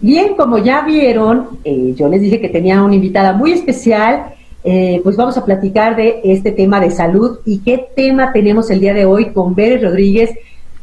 Bien, 0.00 0.34
como 0.36 0.58
ya 0.58 0.82
vieron, 0.82 1.58
eh, 1.64 1.94
yo 1.96 2.08
les 2.08 2.20
dije 2.20 2.40
que 2.40 2.48
tenía 2.48 2.82
una 2.82 2.94
invitada 2.94 3.32
muy 3.32 3.52
especial, 3.52 4.34
eh, 4.64 5.00
pues 5.02 5.16
vamos 5.16 5.36
a 5.36 5.44
platicar 5.44 5.96
de 5.96 6.20
este 6.24 6.52
tema 6.52 6.80
de 6.80 6.90
salud 6.90 7.38
y 7.44 7.58
qué 7.58 7.88
tema 7.96 8.32
tenemos 8.32 8.70
el 8.70 8.80
día 8.80 8.94
de 8.94 9.04
hoy 9.04 9.32
con 9.32 9.54
Bere 9.54 9.78
Rodríguez. 9.78 10.30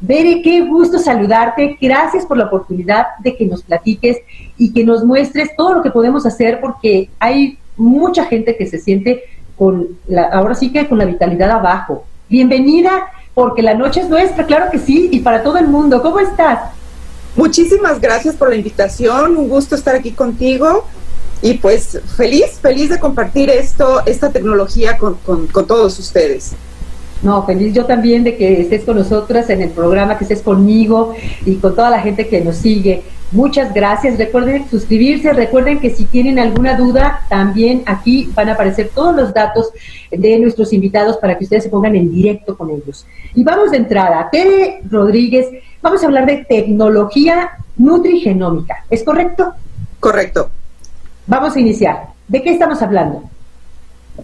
Bere, 0.02 0.42
qué 0.42 0.66
gusto 0.66 1.00
saludarte, 1.00 1.78
gracias 1.80 2.26
por 2.26 2.38
la 2.38 2.46
oportunidad 2.46 3.08
de 3.24 3.36
que 3.36 3.46
nos 3.46 3.64
platiques 3.64 4.18
y 4.58 4.74
que 4.74 4.84
nos 4.84 5.06
muestres 5.06 5.56
todo 5.56 5.76
lo 5.76 5.82
que 5.82 5.92
podemos 5.92 6.26
hacer 6.26 6.60
porque 6.60 7.10
hay 7.20 7.58
mucha 7.78 8.26
gente 8.26 8.58
que 8.58 8.66
se 8.66 8.80
siente 8.80 9.24
con 9.58 9.88
la, 10.08 10.24
ahora 10.24 10.56
sí 10.56 10.72
que 10.72 10.88
con 10.88 10.98
la 10.98 11.06
vitalidad 11.06 11.52
abajo. 11.52 12.04
Bienvenida, 12.30 13.08
porque 13.34 13.62
la 13.62 13.74
noche 13.74 14.02
es 14.02 14.10
nuestra, 14.10 14.46
claro 14.46 14.70
que 14.72 14.80
sí, 14.80 15.10
y 15.12 15.20
para 15.22 15.44
todo 15.44 15.58
el 15.58 15.68
mundo. 15.68 16.02
¿Cómo 16.02 16.20
estás? 16.20 16.60
Muchísimas 17.36 18.02
gracias 18.02 18.36
por 18.36 18.50
la 18.50 18.56
invitación, 18.56 19.38
un 19.38 19.50
gusto 19.50 19.76
estar 19.76 19.96
aquí 19.96 20.12
contigo 20.12 20.86
y 21.42 21.54
pues 21.56 22.00
feliz, 22.18 22.60
feliz 22.62 22.90
de 22.90 23.00
compartir 23.00 23.50
esto, 23.50 24.02
esta 24.06 24.32
tecnología 24.32 24.98
con, 24.98 25.18
todos 25.68 25.98
ustedes. 26.00 26.54
No, 27.22 27.46
feliz 27.46 27.74
yo 27.74 27.86
también 27.86 28.24
de 28.24 28.36
que 28.36 28.62
estés 28.62 28.84
con 28.84 28.98
nosotras 28.98 29.50
en 29.50 29.62
el 29.62 29.70
programa, 29.70 30.18
que 30.18 30.24
estés 30.24 30.42
conmigo 30.42 31.14
y 31.46 31.56
con 31.56 31.76
toda 31.76 31.90
la 31.90 32.02
gente 32.02 32.28
que 32.28 32.42
nos 32.42 32.58
sigue. 32.58 33.04
Muchas 33.32 33.74
gracias. 33.74 34.18
Recuerden 34.18 34.68
suscribirse. 34.70 35.32
Recuerden 35.34 35.80
que 35.80 35.92
si 35.92 36.06
tienen 36.06 36.40
alguna 36.40 36.76
duda, 36.76 37.22
también 37.30 37.84
aquí 37.86 38.30
van 38.34 38.50
a 38.50 38.54
aparecer 38.54 38.90
todos 38.94 39.16
los 39.16 39.34
datos 39.34 39.70
de 40.10 40.40
nuestros 40.40 40.74
invitados 40.74 41.18
para 41.18 41.38
que 41.38 41.44
ustedes 41.44 41.64
se 41.64 41.70
pongan 41.70 41.96
en 41.96 42.12
directo 42.12 42.58
con 42.58 42.72
ellos. 42.72 43.06
Y 43.36 43.44
vamos 43.44 43.72
de 43.72 43.78
entrada. 43.78 44.30
Tere 44.32 44.82
Rodríguez, 44.90 45.48
vamos 45.82 46.02
a 46.02 46.08
hablar 46.08 46.26
de 46.26 46.46
tecnología 46.50 47.52
nutrigenómica. 47.78 48.84
¿Es 48.90 49.04
correcto? 49.04 49.54
Correcto. 50.00 50.50
Vamos 51.28 51.56
a 51.56 51.60
iniciar. 51.60 52.08
¿De 52.28 52.42
qué 52.42 52.52
estamos 52.52 52.82
hablando? 52.82 53.24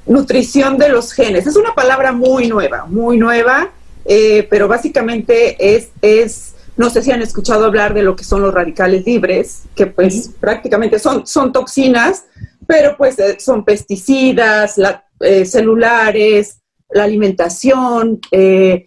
Nutrición 0.07 0.77
de 0.79 0.89
los 0.89 1.13
genes. 1.13 1.45
Es 1.45 1.55
una 1.55 1.75
palabra 1.75 2.11
muy 2.11 2.47
nueva, 2.47 2.85
muy 2.87 3.17
nueva, 3.17 3.69
eh, 4.03 4.47
pero 4.49 4.67
básicamente 4.67 5.75
es, 5.75 5.89
es, 6.01 6.54
no 6.77 6.89
sé 6.89 7.01
si 7.01 7.11
han 7.11 7.21
escuchado 7.21 7.65
hablar 7.65 7.93
de 7.93 8.03
lo 8.03 8.15
que 8.15 8.23
son 8.23 8.41
los 8.41 8.53
radicales 8.53 9.05
libres, 9.05 9.63
que 9.75 9.87
pues 9.87 10.31
prácticamente 10.39 10.99
son, 10.99 11.25
son 11.25 11.51
toxinas, 11.51 12.25
pero 12.67 12.95
pues 12.97 13.17
eh, 13.19 13.37
son 13.39 13.63
pesticidas, 13.63 14.79
eh, 15.19 15.45
celulares, 15.45 16.59
la 16.89 17.03
alimentación, 17.03 18.19
de 18.31 18.85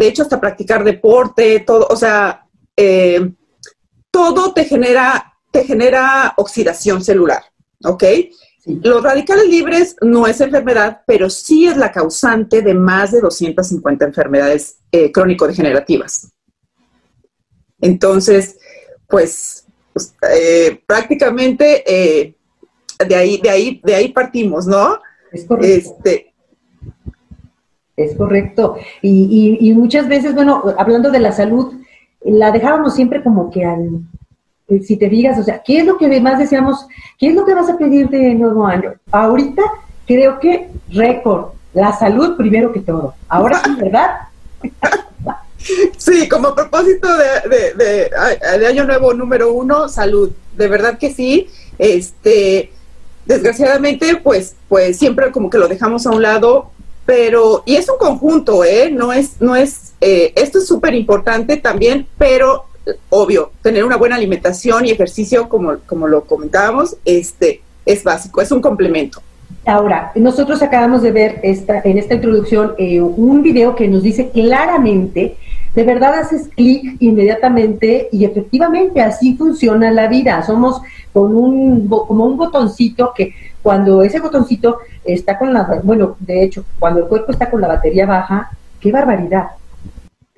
hecho 0.00 0.22
hasta 0.22 0.40
practicar 0.40 0.84
deporte, 0.84 1.60
todo, 1.60 1.86
o 1.88 1.96
sea, 1.96 2.44
todo 4.10 4.52
te 4.52 4.64
genera, 4.64 5.32
te 5.50 5.64
genera 5.64 6.34
oxidación 6.36 7.02
celular. 7.02 7.42
¿ok? 7.84 8.04
Los 8.66 9.02
radicales 9.02 9.48
libres 9.48 9.96
no 10.00 10.26
es 10.26 10.40
enfermedad, 10.40 11.02
pero 11.06 11.30
sí 11.30 11.66
es 11.66 11.76
la 11.76 11.92
causante 11.92 12.62
de 12.62 12.74
más 12.74 13.12
de 13.12 13.20
250 13.20 14.04
enfermedades 14.04 14.78
eh, 14.90 15.12
crónico-degenerativas. 15.12 16.32
Entonces, 17.86 18.58
pues, 19.08 19.66
pues 19.92 20.14
eh, 20.30 20.80
prácticamente 20.86 21.84
eh, 21.86 22.34
de, 23.06 23.14
ahí, 23.14 23.40
de, 23.40 23.50
ahí, 23.50 23.80
de 23.84 23.94
ahí 23.94 24.08
partimos, 24.08 24.66
¿no? 24.66 24.98
Es 25.32 25.44
correcto. 25.44 25.66
Este, 25.66 26.32
es 27.96 28.14
correcto. 28.16 28.76
Y, 29.00 29.58
y, 29.60 29.72
muchas 29.72 30.08
veces, 30.08 30.34
bueno, 30.34 30.62
hablando 30.76 31.10
de 31.10 31.20
la 31.20 31.32
salud, 31.32 31.74
la 32.22 32.50
dejábamos 32.50 32.94
siempre 32.94 33.22
como 33.22 33.50
que 33.50 33.64
al, 33.64 34.02
eh, 34.68 34.82
si 34.82 34.96
te 34.96 35.08
digas, 35.08 35.38
o 35.38 35.44
sea, 35.44 35.62
¿qué 35.64 35.78
es 35.78 35.86
lo 35.86 35.96
que 35.96 36.20
más 36.20 36.38
deseamos? 36.38 36.86
¿Qué 37.18 37.28
es 37.28 37.34
lo 37.34 37.46
que 37.46 37.54
vas 37.54 37.70
a 37.70 37.78
pedir 37.78 38.08
de 38.10 38.34
nuevo 38.34 38.66
año? 38.66 38.94
Ahorita 39.12 39.62
creo 40.06 40.38
que 40.40 40.68
récord, 40.90 41.52
la 41.72 41.92
salud 41.92 42.36
primero 42.36 42.72
que 42.72 42.80
todo. 42.80 43.14
Ahora 43.28 43.60
sí, 43.64 43.74
¿verdad? 43.76 44.28
Sí, 45.96 46.28
como 46.28 46.54
propósito 46.54 47.08
de, 47.16 47.74
de, 47.74 48.66
año 48.66 48.84
nuevo 48.84 49.14
número 49.14 49.52
uno, 49.52 49.88
salud. 49.88 50.30
De 50.56 50.68
verdad 50.68 50.98
que 50.98 51.12
sí. 51.12 51.48
Este, 51.78 52.70
desgraciadamente, 53.26 54.16
pues, 54.16 54.54
pues 54.68 54.98
siempre 54.98 55.30
como 55.32 55.50
que 55.50 55.58
lo 55.58 55.68
dejamos 55.68 56.06
a 56.06 56.10
un 56.10 56.22
lado, 56.22 56.70
pero, 57.04 57.62
y 57.66 57.76
es 57.76 57.88
un 57.88 57.98
conjunto, 57.98 58.64
¿eh? 58.64 58.90
No 58.90 59.12
es, 59.12 59.40
no 59.40 59.54
es, 59.56 59.94
eh, 60.00 60.32
esto 60.36 60.58
es 60.58 60.66
súper 60.66 60.94
importante 60.94 61.56
también, 61.56 62.06
pero 62.18 62.64
obvio, 63.10 63.50
tener 63.62 63.84
una 63.84 63.96
buena 63.96 64.16
alimentación 64.16 64.86
y 64.86 64.90
ejercicio, 64.90 65.48
como, 65.48 65.78
como 65.86 66.06
lo 66.06 66.24
comentábamos, 66.24 66.96
este, 67.04 67.60
es 67.84 68.04
básico, 68.04 68.40
es 68.40 68.50
un 68.52 68.60
complemento. 68.60 69.20
Ahora, 69.64 70.12
nosotros 70.14 70.62
acabamos 70.62 71.02
de 71.02 71.10
ver 71.10 71.40
esta, 71.42 71.80
en 71.80 71.98
esta 71.98 72.14
introducción 72.14 72.74
eh, 72.78 73.00
un 73.00 73.42
video 73.42 73.74
que 73.74 73.88
nos 73.88 74.02
dice 74.02 74.30
claramente, 74.30 75.36
de 75.76 75.84
verdad 75.84 76.14
haces 76.14 76.48
clic 76.48 76.96
inmediatamente 77.00 78.08
y 78.10 78.24
efectivamente 78.24 79.00
así 79.00 79.36
funciona 79.36 79.92
la 79.92 80.08
vida. 80.08 80.42
Somos 80.42 80.80
con 81.12 81.36
un, 81.36 81.86
como 81.86 82.24
un 82.24 82.36
botoncito 82.36 83.12
que 83.14 83.34
cuando 83.62 84.02
ese 84.02 84.18
botoncito 84.18 84.78
está 85.04 85.38
con 85.38 85.52
la, 85.52 85.80
bueno, 85.84 86.16
de 86.18 86.42
hecho, 86.42 86.64
cuando 86.80 87.00
el 87.00 87.06
cuerpo 87.06 87.30
está 87.30 87.48
con 87.48 87.60
la 87.60 87.68
batería 87.68 88.06
baja, 88.06 88.50
qué 88.80 88.90
barbaridad 88.90 89.50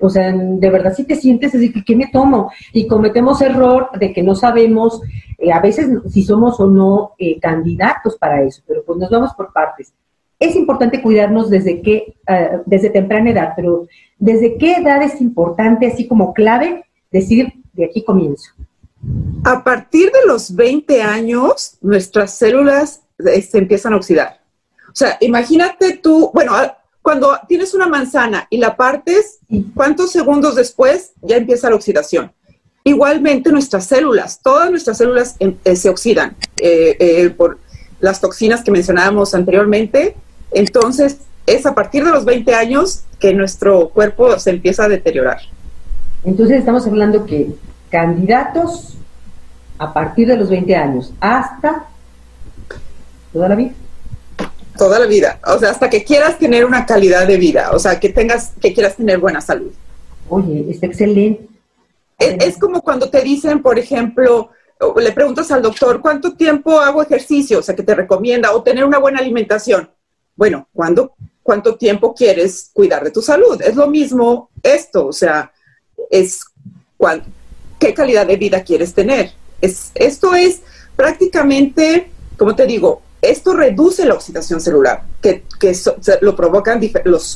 o 0.01 0.09
sea, 0.09 0.31
de 0.31 0.69
verdad 0.69 0.93
si 0.93 1.03
te 1.03 1.15
sientes 1.15 1.53
así, 1.53 1.73
¿qué 1.83 1.95
me 1.95 2.07
tomo? 2.07 2.51
Y 2.71 2.87
cometemos 2.87 3.41
error 3.41 3.89
de 3.99 4.13
que 4.13 4.23
no 4.23 4.33
sabemos 4.33 5.01
eh, 5.37 5.51
a 5.51 5.59
veces 5.59 5.89
si 6.09 6.23
somos 6.23 6.59
o 6.59 6.67
no 6.67 7.11
eh, 7.17 7.37
candidatos 7.39 8.17
para 8.17 8.41
eso, 8.41 8.61
pero 8.65 8.83
pues 8.85 8.97
nos 8.97 9.09
vamos 9.09 9.33
por 9.33 9.51
partes. 9.51 9.93
Es 10.39 10.55
importante 10.55 11.01
cuidarnos 11.01 11.49
desde 11.49 11.81
qué, 11.81 12.15
ah, 12.27 12.61
desde 12.65 12.89
temprana 12.89 13.31
edad, 13.31 13.53
pero 13.55 13.87
¿desde 14.17 14.57
qué 14.57 14.75
edad 14.75 15.01
es 15.01 15.19
importante, 15.21 15.87
así 15.87 16.07
como 16.07 16.33
clave, 16.33 16.85
decir 17.11 17.53
de 17.73 17.85
aquí 17.85 18.03
comienzo? 18.03 18.51
A 19.43 19.63
partir 19.63 20.11
de 20.11 20.27
los 20.27 20.55
20 20.55 21.01
años, 21.01 21.77
nuestras 21.81 22.33
células 22.35 23.01
eh, 23.19 23.41
se 23.41 23.57
empiezan 23.57 23.93
a 23.93 23.97
oxidar. 23.97 24.39
O 24.87 24.95
sea, 24.95 25.17
imagínate 25.21 25.97
tú, 25.97 26.31
bueno, 26.33 26.53
cuando 27.01 27.39
tienes 27.47 27.73
una 27.73 27.87
manzana 27.87 28.47
y 28.49 28.57
la 28.57 28.75
partes, 28.75 29.39
¿cuántos 29.73 30.11
segundos 30.11 30.55
después 30.55 31.13
ya 31.21 31.37
empieza 31.37 31.69
la 31.69 31.75
oxidación? 31.75 32.31
Igualmente 32.83 33.51
nuestras 33.51 33.85
células, 33.85 34.41
todas 34.41 34.69
nuestras 34.69 34.97
células 34.97 35.35
em, 35.39 35.55
eh, 35.63 35.75
se 35.75 35.89
oxidan 35.89 36.35
eh, 36.61 36.95
eh, 36.99 37.29
por 37.29 37.59
las 37.99 38.21
toxinas 38.21 38.63
que 38.63 38.71
mencionábamos 38.71 39.33
anteriormente. 39.33 40.15
Entonces, 40.51 41.19
es 41.45 41.65
a 41.65 41.73
partir 41.73 42.03
de 42.03 42.11
los 42.11 42.25
20 42.25 42.53
años 42.53 43.03
que 43.19 43.33
nuestro 43.33 43.89
cuerpo 43.89 44.37
se 44.39 44.51
empieza 44.51 44.85
a 44.85 44.89
deteriorar. 44.89 45.39
Entonces, 46.23 46.59
estamos 46.59 46.85
hablando 46.85 47.25
que 47.25 47.49
candidatos 47.89 48.97
a 49.77 49.93
partir 49.93 50.27
de 50.27 50.37
los 50.37 50.49
20 50.49 50.75
años 50.75 51.13
hasta 51.19 51.87
toda 53.31 53.49
la 53.49 53.55
vida 53.55 53.73
toda 54.79 54.97
la 54.97 55.05
vida, 55.05 55.39
o 55.45 55.59
sea, 55.59 55.71
hasta 55.71 55.89
que 55.89 56.03
quieras 56.03 56.39
tener 56.39 56.65
una 56.65 56.85
calidad 56.85 57.27
de 57.27 57.37
vida, 57.37 57.71
o 57.73 57.79
sea, 57.79 57.99
que 57.99 58.09
tengas, 58.09 58.53
que 58.61 58.73
quieras 58.73 58.95
tener 58.95 59.19
buena 59.19 59.41
salud. 59.41 59.71
Oye, 60.29 60.65
está 60.69 60.87
excelente. 60.87 61.47
Es, 62.17 62.57
como 62.57 62.81
cuando 62.81 63.09
te 63.09 63.21
dicen, 63.21 63.61
por 63.61 63.77
ejemplo, 63.77 64.49
le 64.97 65.11
preguntas 65.11 65.51
al 65.51 65.61
doctor, 65.61 66.01
¿cuánto 66.01 66.33
tiempo 66.33 66.79
hago 66.79 67.03
ejercicio? 67.03 67.59
O 67.59 67.61
sea, 67.61 67.75
que 67.75 67.83
te 67.83 67.93
recomienda, 67.93 68.53
o 68.53 68.63
tener 68.63 68.85
una 68.85 68.99
buena 68.99 69.19
alimentación. 69.19 69.89
Bueno, 70.39 70.69
¿cuándo, 70.71 71.15
¿cuánto 71.43 71.75
tiempo 71.75 72.15
quieres 72.15 72.69
cuidar 72.71 73.03
de 73.03 73.11
tu 73.11 73.21
salud? 73.21 73.61
Es 73.61 73.75
lo 73.75 73.87
mismo 73.87 74.49
esto, 74.63 75.07
o 75.07 75.11
sea, 75.11 75.51
es 76.09 76.45
qué 77.77 77.93
calidad 77.93 78.25
de 78.25 78.37
vida 78.37 78.63
quieres 78.63 78.93
tener. 78.93 79.33
Es, 79.59 79.91
esto 79.95 80.33
es 80.33 80.61
prácticamente, 80.95 82.09
como 82.37 82.55
te 82.55 82.65
digo, 82.65 83.01
esto 83.21 83.53
reduce 83.53 84.05
la 84.05 84.13
oxidación 84.13 84.61
celular, 84.61 85.03
que, 85.21 85.43
lo 86.21 86.37
provocan 86.37 86.79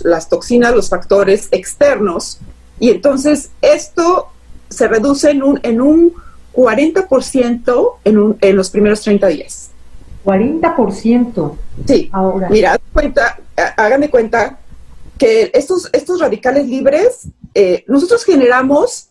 las 0.06 0.29
toxinas, 0.29 0.73
los 0.73 0.88
factores 0.88 1.49
externos, 1.51 2.38
y 2.79 2.89
entonces 2.89 3.49
esto 3.61 4.29
se 4.69 4.88
reduce 4.88 5.29
en 5.29 5.44
un, 5.44 5.59
en 5.63 5.81
un 5.81 6.13
40% 6.53 7.95
en, 8.06 8.38
en 8.39 8.56
los 8.56 8.69
primeros 8.69 9.01
30 9.01 9.27
días. 9.27 9.62
40%. 10.23 11.57
Sí. 11.85 12.09
Ahora. 12.11 12.49
Mira, 12.49 12.79
cuenta, 12.91 13.39
háganme 13.77 14.09
cuenta 14.09 14.59
que 15.17 15.51
estos, 15.53 15.89
estos 15.93 16.19
radicales 16.19 16.67
libres, 16.67 17.27
eh, 17.53 17.83
nosotros 17.87 18.23
generamos 18.23 19.09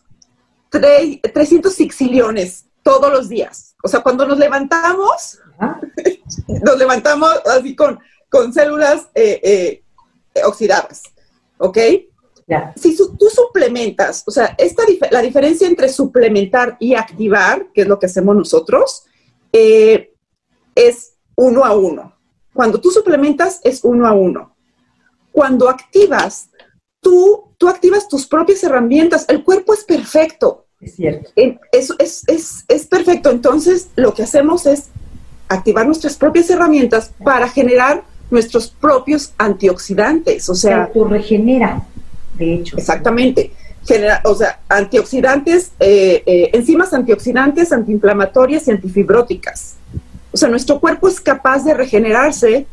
300 0.69 1.73
sexillones 1.73 2.65
todos 2.81 3.11
los 3.11 3.29
días. 3.29 3.75
O 3.83 3.87
sea, 3.87 4.01
cuando 4.01 4.25
nos 4.25 4.37
levantamos, 4.37 5.39
nos 6.47 6.77
levantamos 6.77 7.29
así 7.45 7.75
con, 7.75 7.99
con 8.29 8.53
células 8.53 9.07
eh, 9.15 9.39
eh, 10.33 10.43
oxidadas, 10.43 11.03
¿ok? 11.57 11.77
si 12.75 12.95
tú 12.97 13.29
suplementas, 13.33 14.23
o 14.27 14.31
sea, 14.31 14.53
esta 14.57 14.83
la 15.11 15.21
diferencia 15.21 15.67
entre 15.67 15.89
suplementar 15.89 16.75
y 16.79 16.93
activar, 16.93 17.67
que 17.73 17.81
es 17.81 17.87
lo 17.87 17.97
que 17.99 18.07
hacemos 18.07 18.35
nosotros, 18.35 19.05
eh, 19.51 20.12
es 20.75 21.13
uno 21.35 21.63
a 21.65 21.75
uno. 21.75 22.13
Cuando 22.53 22.79
tú 22.79 22.91
suplementas 22.91 23.59
es 23.63 23.83
uno 23.83 24.07
a 24.07 24.13
uno. 24.13 24.55
Cuando 25.31 25.69
activas, 25.69 26.49
tú, 27.01 27.55
tú 27.57 27.67
activas 27.67 28.07
tus 28.07 28.27
propias 28.27 28.63
herramientas. 28.63 29.25
El 29.27 29.43
cuerpo 29.43 29.73
es 29.73 29.83
perfecto. 29.83 30.67
Es 30.79 30.95
cierto. 30.95 31.31
Es, 31.35 31.93
es, 31.97 32.23
es, 32.27 32.65
es 32.67 32.85
perfecto. 32.87 33.31
Entonces, 33.31 33.89
lo 33.95 34.13
que 34.13 34.23
hacemos 34.23 34.65
es 34.65 34.89
activar 35.47 35.85
nuestras 35.85 36.15
propias 36.15 36.49
herramientas 36.49 37.11
para 37.23 37.47
generar 37.49 38.03
nuestros 38.29 38.67
propios 38.69 39.33
antioxidantes. 39.37 40.49
O 40.49 40.55
sea, 40.55 40.91
se 40.93 41.03
regenera, 41.05 41.87
de 42.37 42.55
hecho. 42.55 42.77
Exactamente. 42.77 43.53
Genera, 43.85 44.21
o 44.25 44.35
sea, 44.35 44.61
antioxidantes, 44.69 45.71
eh, 45.79 46.23
eh, 46.25 46.49
enzimas 46.53 46.93
antioxidantes, 46.93 47.71
antiinflamatorias 47.71 48.67
y 48.67 48.71
antifibróticas. 48.71 49.75
O 50.33 50.37
sea, 50.37 50.49
nuestro 50.49 50.79
cuerpo 50.79 51.07
es 51.07 51.21
capaz 51.21 51.63
de 51.63 51.73
regenerarse 51.73 52.65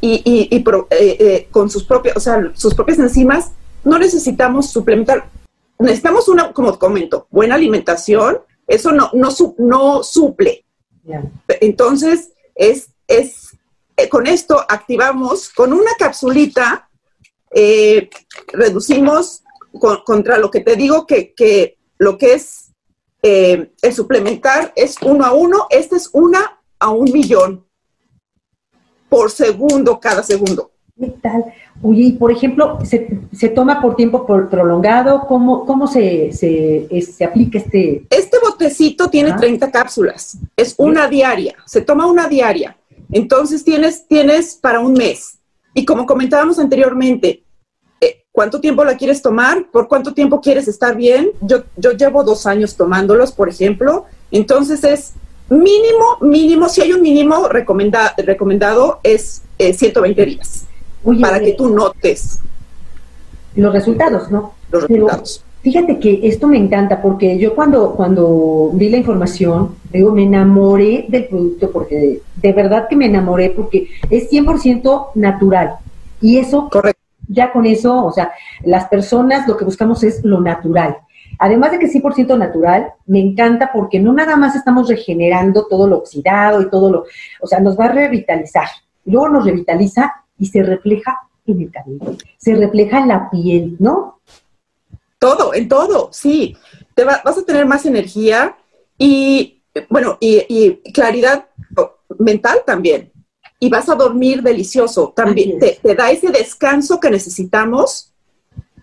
y, 0.00 0.48
eh, 0.90 1.48
con 1.50 1.70
sus 1.70 1.84
propias, 1.84 2.16
o 2.16 2.20
sea, 2.20 2.52
sus 2.54 2.74
propias 2.74 2.98
enzimas. 2.98 3.52
No 3.84 3.98
necesitamos 3.98 4.70
suplementar. 4.70 5.30
Necesitamos 5.78 6.28
una, 6.28 6.52
como 6.52 6.78
comento, 6.78 7.26
buena 7.30 7.54
alimentación. 7.54 8.38
Eso 8.66 8.92
no, 8.92 9.10
no, 9.14 9.28
no 9.58 10.02
suple. 10.02 10.64
Entonces, 11.60 12.30
es, 12.54 12.88
es 13.06 13.54
eh, 13.96 14.08
con 14.08 14.26
esto 14.26 14.64
activamos 14.68 15.50
con 15.50 15.72
una 15.72 15.92
capsulita, 15.98 16.88
eh, 17.50 18.10
reducimos 18.48 19.42
contra 20.04 20.38
lo 20.38 20.50
que 20.50 20.60
te 20.60 20.76
digo 20.76 21.06
que, 21.06 21.76
lo 21.98 22.18
que 22.18 22.34
es 22.34 22.72
eh, 23.22 23.72
el 23.82 23.94
suplementar 23.94 24.72
es 24.76 24.96
uno 25.02 25.24
a 25.24 25.32
uno, 25.32 25.66
este 25.70 25.96
es 25.96 26.10
una 26.12 26.60
a 26.84 26.90
un 26.90 27.10
millón 27.10 27.64
por 29.08 29.30
segundo 29.30 29.98
cada 29.98 30.22
segundo. 30.22 30.70
¿Qué 31.00 31.08
tal? 31.22 31.46
Oye, 31.82 32.14
por 32.18 32.30
ejemplo, 32.30 32.78
¿se, 32.84 33.48
toma 33.48 33.80
por 33.80 33.96
tiempo 33.96 34.26
prolongado? 34.26 35.24
¿Cómo, 35.26 35.64
cómo 35.64 35.86
se, 35.86 36.30
se, 36.32 37.24
aplica 37.24 37.58
este? 37.58 38.06
Este 38.10 38.36
botecito 38.38 39.08
tiene 39.08 39.32
30 39.32 39.70
cápsulas, 39.70 40.36
es 40.56 40.74
una 40.76 41.08
diaria, 41.08 41.56
se 41.64 41.80
toma 41.80 42.06
una 42.06 42.28
diaria. 42.28 42.76
Entonces 43.10 43.64
tienes, 43.64 44.06
tienes 44.06 44.54
para 44.54 44.80
un 44.80 44.92
mes. 44.92 45.38
Y 45.72 45.86
como 45.86 46.04
comentábamos 46.04 46.58
anteriormente, 46.58 47.44
eh, 48.00 48.24
¿cuánto 48.30 48.60
tiempo 48.60 48.84
la 48.84 48.96
quieres 48.96 49.22
tomar? 49.22 49.70
¿Por 49.70 49.88
cuánto 49.88 50.12
tiempo 50.12 50.40
quieres 50.40 50.68
estar 50.68 50.94
bien? 50.94 51.30
Yo, 51.40 51.64
yo 51.76 51.92
llevo 51.92 52.22
dos 52.22 52.46
años 52.46 52.76
tomándolos, 52.76 53.32
por 53.32 53.48
ejemplo. 53.48 54.04
Entonces 54.30 54.84
es 54.84 55.14
mínimo, 55.48 56.18
mínimo, 56.20 56.68
si 56.68 56.82
hay 56.82 56.92
un 56.92 57.02
mínimo 57.02 57.48
recomendado, 57.48 59.00
es 59.02 59.42
120 59.58 60.22
eh, 60.22 60.26
días 60.26 60.66
para 61.20 61.40
que 61.40 61.52
tú 61.52 61.68
notes 61.68 62.40
los 63.54 63.72
resultados, 63.72 64.30
¿no? 64.30 64.54
Los 64.70 64.88
resultados. 64.88 65.44
fíjate 65.62 65.98
que 65.98 66.20
esto 66.24 66.48
me 66.48 66.58
encanta 66.58 67.00
porque 67.00 67.38
yo 67.38 67.54
cuando, 67.54 67.94
cuando 67.94 68.70
vi 68.74 68.88
la 68.88 68.96
información, 68.96 69.76
digo, 69.92 70.12
me 70.12 70.24
enamoré 70.24 71.06
del 71.08 71.26
producto 71.26 71.70
porque 71.70 72.20
de 72.36 72.52
verdad 72.52 72.88
que 72.88 72.96
me 72.96 73.06
enamoré 73.06 73.50
porque 73.50 73.88
es 74.10 74.30
100% 74.30 75.10
natural. 75.14 75.76
Y 76.20 76.38
eso, 76.38 76.68
Correcto. 76.70 77.00
ya 77.28 77.52
con 77.52 77.66
eso, 77.66 78.04
o 78.04 78.12
sea, 78.12 78.32
las 78.64 78.88
personas 78.88 79.46
lo 79.46 79.56
que 79.56 79.64
buscamos 79.64 80.02
es 80.02 80.24
lo 80.24 80.40
natural. 80.40 80.96
Además 81.38 81.72
de 81.72 81.78
que 81.78 81.86
es 81.86 81.94
100% 81.94 82.38
natural, 82.38 82.92
me 83.06 83.20
encanta 83.20 83.70
porque 83.72 84.00
no 84.00 84.12
nada 84.12 84.36
más 84.36 84.56
estamos 84.56 84.88
regenerando 84.88 85.66
todo 85.66 85.86
lo 85.86 85.98
oxidado 85.98 86.62
y 86.62 86.70
todo 86.70 86.90
lo, 86.90 87.04
o 87.40 87.46
sea, 87.46 87.60
nos 87.60 87.78
va 87.78 87.86
a 87.86 87.92
revitalizar. 87.92 88.68
Luego 89.04 89.28
nos 89.28 89.44
revitaliza 89.44 90.14
y 90.38 90.46
se 90.46 90.62
refleja 90.62 91.20
en 91.46 91.60
el 91.60 91.70
cabello, 91.70 92.16
se 92.38 92.54
refleja 92.54 93.00
en 93.00 93.08
la 93.08 93.30
piel, 93.30 93.76
¿no? 93.78 94.20
Todo, 95.18 95.54
en 95.54 95.68
todo, 95.68 96.10
sí. 96.12 96.56
Te 96.94 97.04
vas 97.04 97.38
a 97.38 97.44
tener 97.44 97.66
más 97.66 97.86
energía 97.86 98.56
y, 98.98 99.62
bueno, 99.88 100.18
y, 100.20 100.74
claridad 100.92 101.46
mental 102.18 102.58
también. 102.66 103.10
Y 103.58 103.68
vas 103.70 103.88
a 103.88 103.94
dormir 103.94 104.42
delicioso. 104.42 105.12
También 105.16 105.58
te, 105.58 105.94
da 105.94 106.10
ese 106.10 106.28
descanso 106.28 107.00
que 107.00 107.10
necesitamos, 107.10 108.12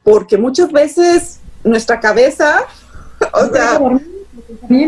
porque 0.04 0.38
muchas 0.38 0.72
veces 0.72 1.41
nuestra 1.64 2.00
cabeza, 2.00 2.62
o 3.34 3.54
sea, 3.54 3.80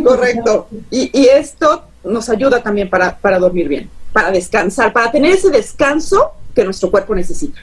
correcto. 0.03 0.67
Y, 0.89 1.09
y, 1.13 1.25
esto 1.25 1.83
nos 2.03 2.29
ayuda 2.29 2.61
también 2.61 2.89
para, 2.89 3.17
para 3.17 3.39
dormir 3.39 3.67
bien, 3.67 3.89
para 4.11 4.31
descansar, 4.31 4.91
para 4.91 5.11
tener 5.11 5.31
ese 5.31 5.49
descanso 5.49 6.31
que 6.53 6.63
nuestro 6.63 6.91
cuerpo 6.91 7.15
necesita. 7.15 7.59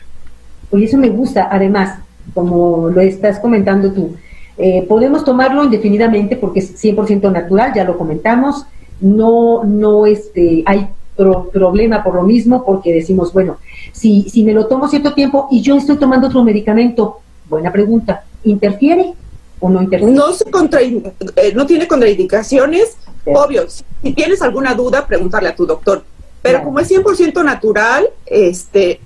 Y 0.72 0.84
eso 0.84 0.96
me 0.96 1.08
gusta, 1.08 1.48
además, 1.50 1.98
como 2.34 2.90
lo 2.90 3.00
estás 3.00 3.38
comentando 3.38 3.92
tú. 3.92 4.16
Eh, 4.56 4.84
podemos 4.88 5.24
tomarlo 5.24 5.64
indefinidamente 5.64 6.36
porque 6.36 6.60
es 6.60 6.82
100% 6.82 7.32
natural, 7.32 7.72
ya 7.74 7.84
lo 7.84 7.96
comentamos. 7.96 8.66
No, 9.00 9.64
no 9.64 10.06
este, 10.06 10.62
hay 10.66 10.88
problema 11.16 12.02
por 12.02 12.14
lo 12.14 12.22
mismo 12.22 12.64
porque 12.64 12.92
decimos, 12.92 13.32
bueno, 13.32 13.58
si, 13.92 14.28
si 14.28 14.44
me 14.44 14.52
lo 14.52 14.66
tomo 14.66 14.88
cierto 14.88 15.14
tiempo 15.14 15.48
y 15.50 15.60
yo 15.60 15.76
estoy 15.76 15.96
tomando 15.96 16.28
otro 16.28 16.44
medicamento, 16.44 17.20
buena 17.48 17.72
pregunta, 17.72 18.24
¿interfiere 18.44 19.14
o 19.60 19.69
no 19.69 19.82
interfiere? 19.82 20.14
No, 20.14 20.32
se 20.32 20.50
contra, 20.50 20.81
eh, 20.81 21.52
no 21.54 21.66
tiene 21.66 21.87
contraindicaciones. 21.87 22.96
Obvio, 23.26 23.64
si 23.69 24.12
tienes 24.12 24.42
alguna 24.42 24.75
duda, 24.75 25.06
pregúntale 25.06 25.48
a 25.48 25.54
tu 25.54 25.66
doctor. 25.66 26.04
Pero 26.42 26.62
como 26.64 26.81
es 26.81 26.90
100% 26.90 27.44
natural, 27.44 28.08
este, 28.26 29.00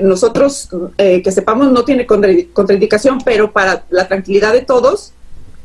nosotros 0.00 0.68
eh, 0.98 1.22
que 1.22 1.32
sepamos 1.32 1.70
no 1.70 1.84
tiene 1.84 2.06
contraindicación, 2.06 3.18
pero 3.24 3.52
para 3.52 3.84
la 3.90 4.08
tranquilidad 4.08 4.52
de 4.52 4.62
todos, 4.62 5.12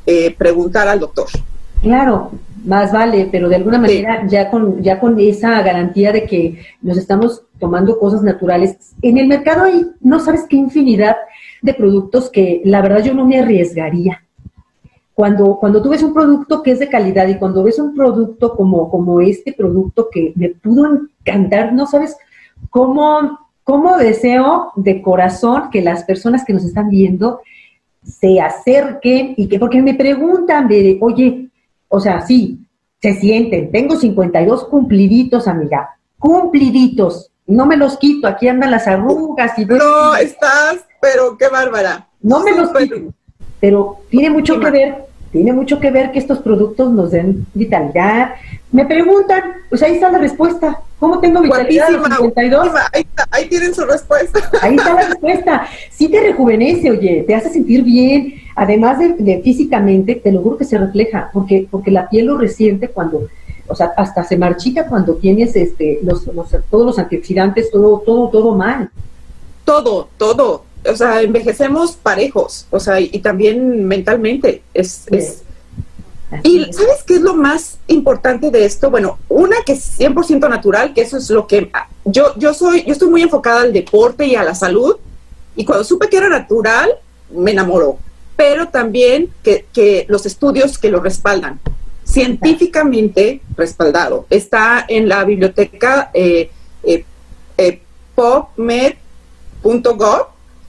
eh, 0.06 0.34
preguntar 0.38 0.88
al 0.88 1.00
doctor. 1.00 1.28
Claro, 1.82 2.32
más 2.64 2.92
vale, 2.92 3.30
pero 3.32 3.50
de 3.50 3.56
alguna 3.56 3.78
manera 3.78 4.26
ya 4.28 4.50
con 4.50 4.82
ya 4.82 5.00
con 5.00 5.20
esa 5.20 5.62
garantía 5.62 6.12
de 6.12 6.26
que 6.26 6.60
nos 6.82 6.98
estamos 6.98 7.44
tomando 7.60 8.00
cosas 8.00 8.24
naturales. 8.24 8.78
En 9.02 9.18
el 9.18 9.28
mercado 9.28 9.66
hay 9.66 9.88
no 10.02 10.20
sabes 10.20 10.46
qué 10.50 10.56
infinidad 10.56 11.16
de 11.66 11.74
productos 11.74 12.30
que 12.30 12.62
la 12.64 12.82
verdad 12.82 13.04
yo 13.04 13.14
no 13.14 13.26
me 13.26 13.40
arriesgaría. 13.40 14.24
Cuando, 15.14 15.58
cuando 15.60 15.82
tú 15.82 15.90
ves 15.90 16.04
un 16.04 16.14
producto 16.14 16.62
que 16.62 16.72
es 16.72 16.80
de 16.80 16.90
calidad 16.90 17.28
y 17.28 17.38
cuando 17.38 17.64
ves 17.64 17.80
un 17.80 17.96
producto 17.96 18.56
como, 18.56 18.92
como 18.92 19.22
este 19.22 19.54
producto 19.54 20.10
que 20.12 20.34
me 20.36 20.50
pudo 20.50 21.10
encantar, 21.22 21.74
no 21.74 21.88
sabes 21.88 22.18
cómo, 22.70 23.40
cómo 23.64 23.98
deseo 23.98 24.72
de 24.76 25.02
corazón 25.02 25.70
que 25.72 25.82
las 25.82 26.04
personas 26.04 26.44
que 26.46 26.54
nos 26.54 26.66
están 26.66 26.90
viendo 26.90 27.40
se 28.04 28.40
acerquen 28.40 29.34
y 29.38 29.48
que, 29.48 29.58
porque 29.58 29.82
me 29.82 29.96
preguntan 29.96 30.68
de, 30.68 30.98
oye, 31.02 31.50
o 31.88 32.00
sea, 32.00 32.22
sí, 32.22 32.60
se 33.02 33.14
sienten, 33.14 33.72
tengo 33.72 33.96
52 33.96 34.66
cumpliditos, 34.66 35.48
amiga, 35.48 35.98
cumpliditos, 36.20 37.32
no 37.48 37.66
me 37.66 37.78
los 37.78 37.98
quito, 37.98 38.28
aquí 38.28 38.48
andan 38.48 38.72
las 38.72 38.88
arrugas 38.88 39.58
y... 39.58 39.66
No, 39.66 40.16
estás, 40.16 40.86
pero 41.06 41.38
qué 41.38 41.50
bárbara. 41.50 42.08
No 42.22 42.44
me 42.44 42.52
los 42.56 42.72
quito 42.72 42.96
pero 43.60 43.98
tiene 44.10 44.30
mucho 44.30 44.60
que 44.60 44.70
ver, 44.70 45.06
tiene 45.32 45.54
mucho 45.54 45.80
que 45.80 45.90
ver 45.90 46.12
que 46.12 46.20
estos 46.20 46.40
productos 46.40 46.92
nos 46.92 47.12
den 47.12 47.46
vitalidad. 47.54 48.36
Me 48.72 48.86
preguntan, 48.86 49.42
pues 49.70 49.82
ahí 49.82 49.94
está 49.94 50.12
la 50.12 50.20
respuesta. 50.20 50.82
¿Cómo 51.00 51.20
tengo 51.20 51.42
vitalidad 51.42 51.88
Ahí, 52.94 53.08
ahí 53.32 53.46
tienen 53.48 53.74
su 53.74 53.86
respuesta. 53.86 54.40
Ahí 54.62 54.76
está 54.76 54.94
la 54.94 55.10
respuesta. 55.10 55.68
Sí 55.92 56.10
te 56.10 56.22
rejuvenece, 56.22 56.92
oye, 56.92 57.24
te 57.26 57.36
hace 57.36 57.50
sentir 57.50 57.84
bien. 57.84 58.36
Además 58.56 59.00
de, 59.00 59.42
físicamente, 59.44 60.16
te 60.16 60.32
lo 60.32 60.42
juro 60.42 60.58
que 60.58 60.66
se 60.66 60.78
refleja, 60.78 61.30
porque, 61.34 61.68
porque 61.70 61.92
la 61.92 62.10
piel 62.10 62.28
lo 62.28 62.38
resiente 62.38 62.90
cuando, 62.90 63.28
o 63.68 63.76
sea, 63.76 63.94
hasta 63.98 64.24
se 64.24 64.38
marchita 64.38 64.88
cuando 64.88 65.16
tienes 65.16 65.56
este, 65.56 66.00
los, 66.04 66.26
los, 66.28 66.56
todos 66.70 66.86
los 66.86 67.00
antioxidantes, 67.00 67.72
todo, 67.72 68.02
todo, 68.06 68.30
todo 68.30 68.56
mal. 68.56 68.90
Todo, 69.66 70.10
todo 70.18 70.75
o 70.88 70.96
sea, 70.96 71.22
envejecemos 71.22 71.96
parejos, 71.96 72.66
o 72.70 72.80
sea, 72.80 73.00
y, 73.00 73.20
también 73.20 73.86
mentalmente. 73.86 74.62
Es, 74.74 75.06
es 75.12 75.44
y 76.44 76.66
¿sabes 76.74 77.04
qué 77.06 77.16
es 77.16 77.22
lo 77.22 77.36
más 77.36 77.78
importante 77.88 78.50
de 78.52 78.66
esto? 78.66 78.90
Bueno, 78.90 79.20
una 79.30 79.58
que 79.66 79.74
es 79.74 80.00
100% 80.00 80.50
natural, 80.50 80.94
que 80.94 81.02
eso 81.02 81.18
es 81.18 81.30
lo 81.30 81.48
que 81.48 81.72
yo 82.04 82.34
yo 82.38 82.54
soy 82.54 82.84
yo 82.84 82.94
estoy 82.94 83.10
muy 83.10 83.22
enfocada 83.22 83.62
al 83.62 83.74
deporte 83.74 84.26
y 84.26 84.36
a 84.36 84.44
la 84.44 84.56
salud 84.56 84.98
y 85.56 85.66
cuando 85.66 85.84
supe 85.84 86.10
que 86.10 86.18
era 86.18 86.30
natural 86.30 86.90
me 87.32 87.52
enamoró, 87.52 88.00
pero 88.36 88.70
también 88.70 89.30
que, 89.44 89.66
que 89.72 90.06
los 90.10 90.26
estudios 90.26 90.78
que 90.78 90.90
lo 90.90 91.00
respaldan, 91.00 91.60
científicamente 92.04 93.42
respaldado. 93.56 94.26
Está 94.30 94.84
en 94.88 95.08
la 95.08 95.24
biblioteca 95.24 96.12
eh, 96.14 96.50
eh, 96.84 97.06
eh 97.58 97.82
PubMed.gov 98.16 98.96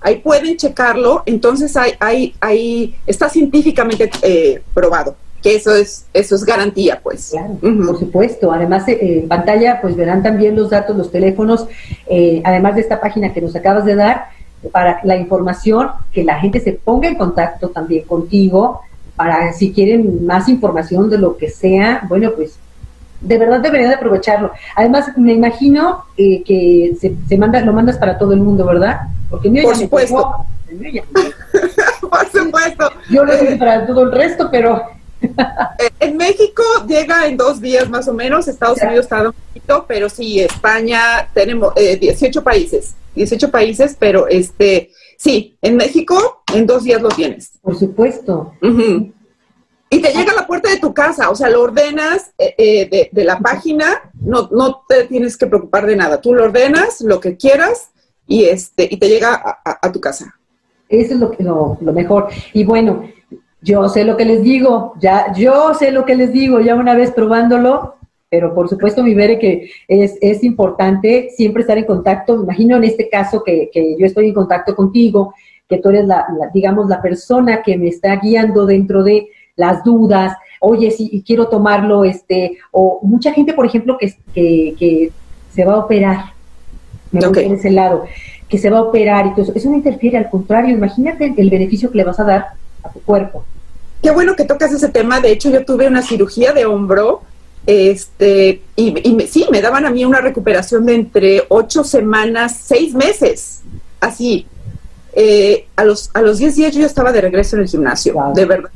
ahí 0.00 0.16
pueden 0.16 0.56
checarlo, 0.56 1.22
entonces 1.26 1.76
hay, 1.76 1.92
hay, 2.00 2.34
hay 2.40 2.94
está 3.06 3.28
científicamente 3.28 4.10
eh, 4.22 4.62
probado 4.74 5.16
que 5.42 5.54
eso 5.54 5.74
es 5.74 6.06
eso 6.12 6.34
es 6.34 6.44
garantía, 6.44 7.00
pues. 7.02 7.30
Claro, 7.30 7.58
por 7.60 7.98
supuesto. 7.98 8.50
Además, 8.50 8.88
eh, 8.88 9.20
en 9.22 9.28
pantalla, 9.28 9.80
pues 9.80 9.94
verán 9.94 10.22
también 10.22 10.56
los 10.56 10.70
datos, 10.70 10.96
los 10.96 11.12
teléfonos, 11.12 11.68
eh, 12.08 12.42
además 12.44 12.74
de 12.74 12.80
esta 12.80 13.00
página 13.00 13.32
que 13.32 13.40
nos 13.40 13.54
acabas 13.54 13.84
de 13.84 13.94
dar, 13.94 14.30
para 14.72 15.00
la 15.04 15.16
información, 15.16 15.90
que 16.12 16.24
la 16.24 16.40
gente 16.40 16.60
se 16.60 16.72
ponga 16.72 17.08
en 17.08 17.16
contacto 17.16 17.68
también 17.68 18.04
contigo, 18.04 18.80
para 19.14 19.52
si 19.52 19.72
quieren 19.72 20.26
más 20.26 20.48
información 20.48 21.08
de 21.08 21.18
lo 21.18 21.36
que 21.36 21.48
sea, 21.48 22.04
bueno, 22.08 22.32
pues 22.34 22.58
de 23.20 23.38
verdad 23.38 23.60
deberían 23.60 23.90
de 23.90 23.96
aprovecharlo. 23.96 24.52
Además, 24.74 25.12
me 25.16 25.32
imagino 25.32 26.04
eh, 26.16 26.42
que 26.44 26.96
se, 27.00 27.36
manda, 27.36 27.60
lo 27.60 27.72
mandas 27.72 27.98
para 27.98 28.18
todo 28.18 28.32
el 28.32 28.40
mundo, 28.40 28.64
¿verdad? 28.64 29.00
Porque 29.30 29.50
Por 29.62 29.76
supuesto. 29.76 30.46
Por 32.00 32.28
supuesto. 32.32 32.92
Yo 33.10 33.24
lo 33.24 33.34
hice 33.34 33.56
para 33.56 33.86
todo 33.86 34.02
el 34.02 34.12
resto, 34.12 34.48
pero 34.50 34.82
eh, 35.20 35.90
en 36.00 36.16
México 36.16 36.62
llega 36.86 37.26
en 37.26 37.36
dos 37.36 37.60
días 37.60 37.88
más 37.88 38.08
o 38.08 38.12
menos, 38.12 38.48
Estados 38.48 38.80
Unidos 38.82 39.04
está 39.04 39.22
un 39.22 39.32
poquito, 39.32 39.84
pero 39.88 40.08
sí, 40.08 40.40
España, 40.40 41.28
tenemos 41.32 41.72
eh, 41.76 41.96
18 41.96 42.42
países, 42.42 42.94
18 43.14 43.50
países, 43.50 43.96
pero 43.98 44.28
este, 44.28 44.90
sí, 45.16 45.56
en 45.62 45.76
México 45.76 46.42
en 46.54 46.66
dos 46.66 46.84
días 46.84 47.00
lo 47.00 47.08
tienes. 47.08 47.52
Por 47.62 47.76
supuesto. 47.76 48.52
Y 49.88 50.00
te 50.00 50.12
llega 50.12 50.32
a 50.32 50.36
la 50.36 50.46
puerta 50.46 50.68
de 50.68 50.78
tu 50.78 50.92
casa, 50.92 51.30
o 51.30 51.34
sea, 51.36 51.48
lo 51.48 51.62
ordenas 51.62 52.32
eh, 52.38 52.54
eh, 52.58 53.08
de, 53.12 53.24
la 53.24 53.38
página, 53.38 54.10
no, 54.20 54.48
no 54.50 54.82
te 54.88 55.04
tienes 55.04 55.36
que 55.36 55.46
preocupar 55.46 55.86
de 55.86 55.94
nada, 55.94 56.20
tú 56.20 56.34
lo 56.34 56.44
ordenas, 56.44 57.00
lo 57.00 57.20
que 57.20 57.36
quieras, 57.36 57.90
y, 58.26 58.44
este, 58.44 58.88
y 58.90 58.96
te 58.96 59.08
llega 59.08 59.60
a, 59.64 59.92
tu 59.92 60.00
casa. 60.00 60.34
Eso 60.88 61.14
es 61.14 61.20
lo, 61.20 61.32
lo, 61.38 61.78
lo 61.80 61.92
mejor. 61.92 62.28
Y 62.52 62.64
bueno, 62.64 63.04
yo 63.60 63.88
sé 63.88 64.04
lo 64.04 64.16
que 64.16 64.24
les 64.24 64.42
digo, 64.42 64.94
ya, 65.00 65.32
yo 65.34 65.72
sé 65.74 65.92
lo 65.92 66.04
que 66.04 66.16
les 66.16 66.32
digo, 66.32 66.60
ya 66.60 66.74
una 66.74 66.94
vez 66.94 67.12
probándolo, 67.12 67.96
pero 68.28 68.54
por 68.54 68.68
supuesto, 68.68 69.02
mi 69.02 69.14
Bere, 69.14 69.38
que 69.38 69.70
es, 69.86 70.18
es 70.20 70.42
importante 70.42 71.30
siempre 71.36 71.62
estar 71.62 71.78
en 71.78 71.84
contacto. 71.84 72.42
Imagino 72.42 72.76
en 72.76 72.84
este 72.84 73.08
caso 73.08 73.42
que, 73.44 73.70
que, 73.72 73.96
yo 73.98 74.06
estoy 74.06 74.28
en 74.28 74.34
contacto 74.34 74.74
contigo, 74.74 75.34
que 75.68 75.78
tú 75.78 75.90
eres 75.90 76.06
la, 76.06 76.26
digamos, 76.52 76.88
la 76.88 77.00
persona 77.00 77.62
que 77.62 77.76
me 77.78 77.88
está 77.88 78.16
guiando 78.16 78.66
dentro 78.66 79.02
de 79.02 79.28
las 79.56 79.82
dudas. 79.82 80.36
Oye, 80.60 80.90
si 80.90 81.22
quiero 81.26 81.48
tomarlo, 81.48 82.04
este, 82.04 82.58
o 82.70 83.00
mucha 83.02 83.32
gente, 83.32 83.52
por 83.52 83.66
ejemplo, 83.66 83.98
que, 83.98 84.14
que, 84.34 84.74
que 84.78 85.12
se 85.52 85.64
va 85.64 85.74
a 85.74 85.78
operar, 85.78 86.32
me 87.10 87.26
voy 87.26 87.44
en 87.44 87.54
ese 87.54 87.70
lado, 87.70 88.04
que 88.48 88.58
se 88.58 88.70
va 88.70 88.78
a 88.78 88.82
operar 88.82 89.26
y 89.26 89.30
todo 89.30 89.42
eso, 89.42 89.52
eso 89.54 89.70
no 89.70 89.76
interfiere, 89.76 90.18
al 90.18 90.30
contrario, 90.30 90.74
imagínate 90.74 91.34
el 91.36 91.50
beneficio 91.50 91.90
que 91.90 91.98
le 91.98 92.04
vas 92.04 92.20
a 92.20 92.24
dar 92.24 92.46
a 92.82 92.90
tu 92.90 93.00
cuerpo. 93.00 93.44
Qué 94.02 94.10
bueno 94.10 94.36
que 94.36 94.44
tocas 94.44 94.72
ese 94.72 94.88
tema. 94.88 95.20
De 95.20 95.32
hecho, 95.32 95.50
yo 95.50 95.64
tuve 95.64 95.88
una 95.88 96.02
cirugía 96.02 96.52
de 96.52 96.66
hombro 96.66 97.22
este, 97.66 98.62
y, 98.76 99.08
y 99.08 99.26
sí, 99.26 99.46
me 99.50 99.60
daban 99.60 99.84
a 99.86 99.90
mí 99.90 100.04
una 100.04 100.20
recuperación 100.20 100.86
de 100.86 100.94
entre 100.94 101.42
ocho 101.48 101.82
semanas, 101.82 102.56
seis 102.62 102.94
meses, 102.94 103.62
así. 104.00 104.46
Eh, 105.12 105.66
a, 105.76 105.84
los, 105.84 106.10
a 106.12 106.20
los 106.20 106.38
diez 106.38 106.56
días 106.56 106.74
yo 106.74 106.80
ya 106.80 106.86
estaba 106.86 107.10
de 107.10 107.22
regreso 107.22 107.56
en 107.56 107.62
el 107.62 107.68
gimnasio, 107.68 108.14
de 108.34 108.44
verdad. 108.44 108.70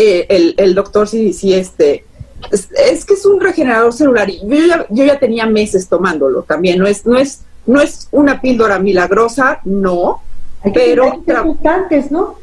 Eh, 0.00 0.26
el, 0.28 0.54
el, 0.58 0.76
doctor 0.76 1.08
sí, 1.08 1.32
sí, 1.32 1.54
este, 1.54 2.04
es, 2.52 3.04
que 3.04 3.14
es 3.14 3.26
un 3.26 3.40
regenerador 3.40 3.92
celular 3.92 4.30
y 4.30 4.38
yo 4.46 4.64
ya, 4.64 4.86
yo 4.90 5.04
ya 5.04 5.18
tenía 5.18 5.44
meses 5.46 5.88
tomándolo 5.88 6.42
también, 6.42 6.78
no 6.78 6.86
es, 6.86 7.04
no 7.04 7.18
es, 7.18 7.40
no 7.66 7.80
es 7.80 8.06
una 8.12 8.40
píldora 8.40 8.78
milagrosa, 8.78 9.58
no, 9.64 10.22
pero... 10.72 11.20
constantes, 11.26 12.12
¿no? 12.12 12.36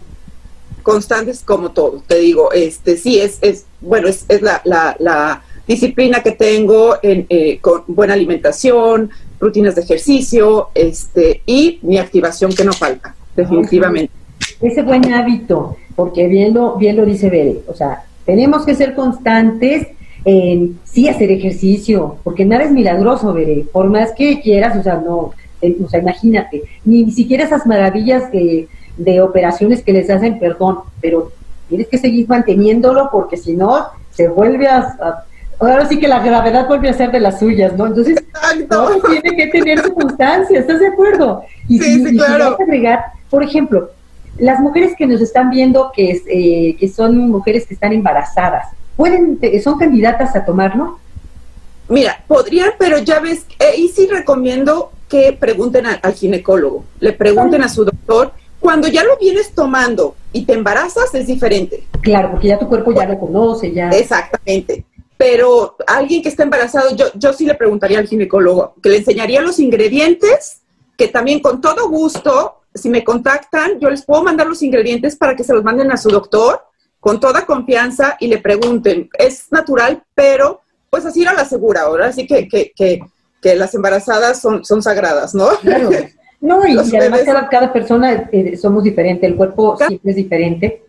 constantes 0.83 1.43
como 1.45 1.71
todo, 1.71 2.03
te 2.05 2.19
digo, 2.19 2.51
este 2.51 2.97
sí 2.97 3.21
es, 3.21 3.38
es 3.39 3.65
bueno, 3.79 4.09
es, 4.09 4.25
es 4.27 4.41
la, 4.41 4.62
la, 4.65 4.97
la, 5.00 5.41
disciplina 5.65 6.21
que 6.21 6.33
tengo 6.33 6.97
en, 7.01 7.25
eh, 7.29 7.59
con 7.59 7.85
buena 7.88 8.13
alimentación, 8.15 9.09
rutinas 9.39 9.75
de 9.75 9.81
ejercicio, 9.81 10.69
este, 10.75 11.41
y 11.45 11.79
mi 11.83 11.97
activación 12.00 12.53
que 12.53 12.65
no 12.65 12.74
falta, 12.74 13.15
definitivamente. 13.35 14.13
Ese 14.62 14.83
buen 14.83 15.12
hábito, 15.12 15.77
porque 15.96 16.28
bien 16.28 16.54
lo, 16.54 16.75
bien 16.75 16.98
lo 16.98 17.06
dice 17.06 17.30
Bere, 17.30 17.62
o 17.68 17.74
sea, 17.74 18.04
tenemos 18.25 18.66
que 18.66 18.75
ser 18.75 18.96
constantes 18.96 19.88
en 20.25 20.80
sí 20.84 21.08
hacer 21.08 21.32
ejercicio, 21.32 22.18
porque 22.24 22.46
nada 22.46 22.64
es 22.64 22.72
milagroso, 22.72 23.34
Bere, 23.34 23.66
por 23.72 23.90
más 23.90 24.12
que 24.14 24.42
quieras, 24.42 24.78
o 24.78 24.84
sea, 24.84 24.96
no, 24.96 25.32
eh, 25.62 25.75
o 25.84 25.88
sea, 25.88 26.00
imagínate, 26.00 26.64
ni 26.84 27.12
siquiera 27.12 27.44
esas 27.44 27.66
maravillas 27.66 28.30
que 28.32 28.68
de 28.98 29.22
operaciones 29.22 29.84
que 29.84 29.94
les 29.94 30.10
hacen 30.10 30.40
perdón, 30.40 30.80
pero 31.02 31.32
tienes 31.70 31.88
que 31.88 31.98
seguir 31.98 32.28
manteniéndolo 32.28 33.10
porque 33.12 33.38
si 33.38 33.56
no, 33.56 33.88
se 34.12 34.28
vuelve 34.28 34.68
a, 34.68 34.96
ahora 35.60 35.88
sí 35.88 36.00
que 36.00 36.08
la 36.08 36.20
gravedad 36.20 36.68
vuelve 36.68 36.90
a 36.90 36.94
ser 36.94 37.12
de 37.12 37.20
las 37.20 37.40
suyas, 37.40 37.75
¿no? 37.78 37.88
Entonces, 37.88 38.24
todo 38.70 39.02
tiene 39.02 39.36
que 39.36 39.48
tener 39.48 39.80
su 39.82 39.94
constancia, 39.94 40.60
¿estás 40.60 40.80
de 40.80 40.88
acuerdo? 40.88 41.44
Y 41.68 41.80
sí, 41.80 42.06
sí, 42.06 42.18
claro. 42.18 42.58
agregar, 42.60 43.00
por 43.30 43.44
ejemplo, 43.44 43.90
las 44.38 44.60
mujeres 44.60 44.94
que 44.98 45.08
nos 45.08 45.22
están 45.22 45.50
viendo 45.50 45.92
que, 45.96 46.12
es, 46.12 46.24
eh, 46.27 46.75
que 46.80 46.89
son 46.89 47.30
mujeres 47.30 47.65
que 47.65 47.74
están 47.74 47.94
embarazadas, 47.94 48.68
¿pueden, 48.96 49.39
son 49.63 49.77
candidatas 49.77 50.36
a 50.36 50.46
tomarlo? 50.46 51.00
Mira, 51.88 52.24
podrían, 52.27 52.72
pero 52.80 52.98
ya 53.00 53.20
ves, 53.20 53.46
eh, 53.60 53.77
y 53.77 53.89
sí 53.89 54.08
recomiendo 54.08 54.92
que 55.08 55.38
pregunten 55.39 55.86
al 55.86 56.13
ginecólogo, 56.13 56.84
le 57.00 57.13
pregunten 57.13 57.62
a 57.63 57.70
su 57.70 57.86
doctor 57.86 58.34
cuando 58.60 58.88
ya 58.88 59.04
lo 59.04 59.18
vienes 59.18 59.51
tomando 59.54 60.15
y 60.34 60.46
te 60.46 60.54
embarazas 60.54 61.13
es 61.13 61.27
diferente. 61.27 61.86
Claro, 62.01 62.32
porque 62.32 62.48
ya 62.48 62.58
tu 62.58 62.68
cuerpo 62.68 62.92
ya 62.92 63.06
lo 63.06 63.20
conoce, 63.20 63.72
ya. 63.72 63.89
Exactamente. 63.89 64.86
Pero 65.18 65.75
alguien 65.86 66.24
que 66.24 66.30
está 66.30 66.44
embarazado, 66.44 66.96
yo, 66.96 67.06
yo 67.13 67.32
sí 67.32 67.46
le 67.46 67.54
preguntaría 67.54 68.00
al 68.00 68.08
ginecólogo, 68.08 68.74
que 68.82 68.89
le 68.89 68.98
enseñaría 68.98 69.42
los 69.42 69.60
ingredientes, 69.60 70.62
que 70.98 71.08
también 71.08 71.42
con 71.42 71.62
todo 71.62 71.88
gusto, 71.89 72.62
si 72.75 72.89
me 72.89 73.03
contactan, 73.03 73.79
yo 73.79 73.89
les 73.89 74.05
puedo 74.05 74.24
mandar 74.24 74.48
los 74.48 74.62
ingredientes 74.62 75.15
para 75.15 75.36
que 75.36 75.44
se 75.44 75.53
los 75.53 75.63
manden 75.63 75.91
a 75.91 75.98
su 75.98 76.10
doctor 76.10 76.62
con 77.00 77.20
toda 77.20 77.46
confianza 77.46 78.17
y 78.20 78.27
le 78.27 78.39
pregunten. 78.39 79.10
Es 79.17 79.51
natural, 79.51 80.03
pero 80.13 80.62
pues 80.89 81.05
así 81.05 81.22
era 81.22 81.34
la 81.34 81.46
segura 81.46 81.82
ahora, 81.82 82.08
así 82.08 82.27
que, 82.27 82.48
que, 82.48 82.72
que, 82.75 83.00
que 83.41 83.55
las 83.55 83.74
embarazadas 83.74 84.41
son, 84.41 84.63
son 84.63 84.82
sagradas, 84.82 85.34
¿no? 85.34 85.48
Claro. 85.62 85.89
No, 86.41 86.65
y, 86.67 86.77
además 86.98 87.22
cada, 87.50 87.74
persona 87.74 88.29
eh, 88.32 88.55
somos 88.58 88.84
diferente, 88.84 89.25
el 89.25 89.36
cuerpo 89.36 89.77
siempre 89.77 90.12
es 90.12 90.15
diferente, 90.15 90.84